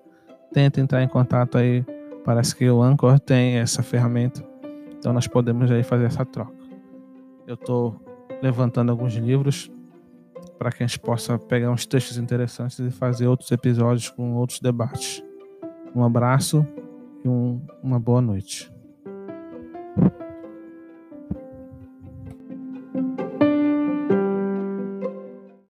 tenta 0.55 0.81
entrar 0.81 1.03
em 1.03 1.09
contato 1.09 1.59
aí. 1.59 1.85
Parece 2.25 2.55
que 2.55 2.71
o 2.71 2.81
Anchor 2.81 3.19
tem 3.19 3.57
essa 3.57 3.83
ferramenta. 3.83 4.43
Então 4.97 5.13
nós 5.13 5.27
podemos 5.27 5.71
aí 5.71 5.83
fazer 5.83 6.05
essa 6.05 6.25
troca. 6.25 6.55
Eu 7.47 7.55
estou 7.55 8.01
levantando 8.41 8.91
alguns 8.91 9.15
livros 9.15 9.71
para 10.59 10.71
que 10.71 10.83
a 10.83 10.87
gente 10.87 11.01
possa 11.01 11.39
pegar 11.39 11.71
uns 11.71 11.85
textos 11.85 12.17
interessantes 12.17 12.79
e 12.79 12.91
fazer 12.91 13.27
outros 13.27 13.51
episódios 13.51 14.09
com 14.09 14.37
outros 14.37 14.61
debates. 14.61 15.23
Um 15.95 16.05
abraço 16.05 16.67
e 17.25 17.29
um, 17.29 17.61
uma 17.83 17.99
boa 17.99 18.23
noite. 18.23 18.74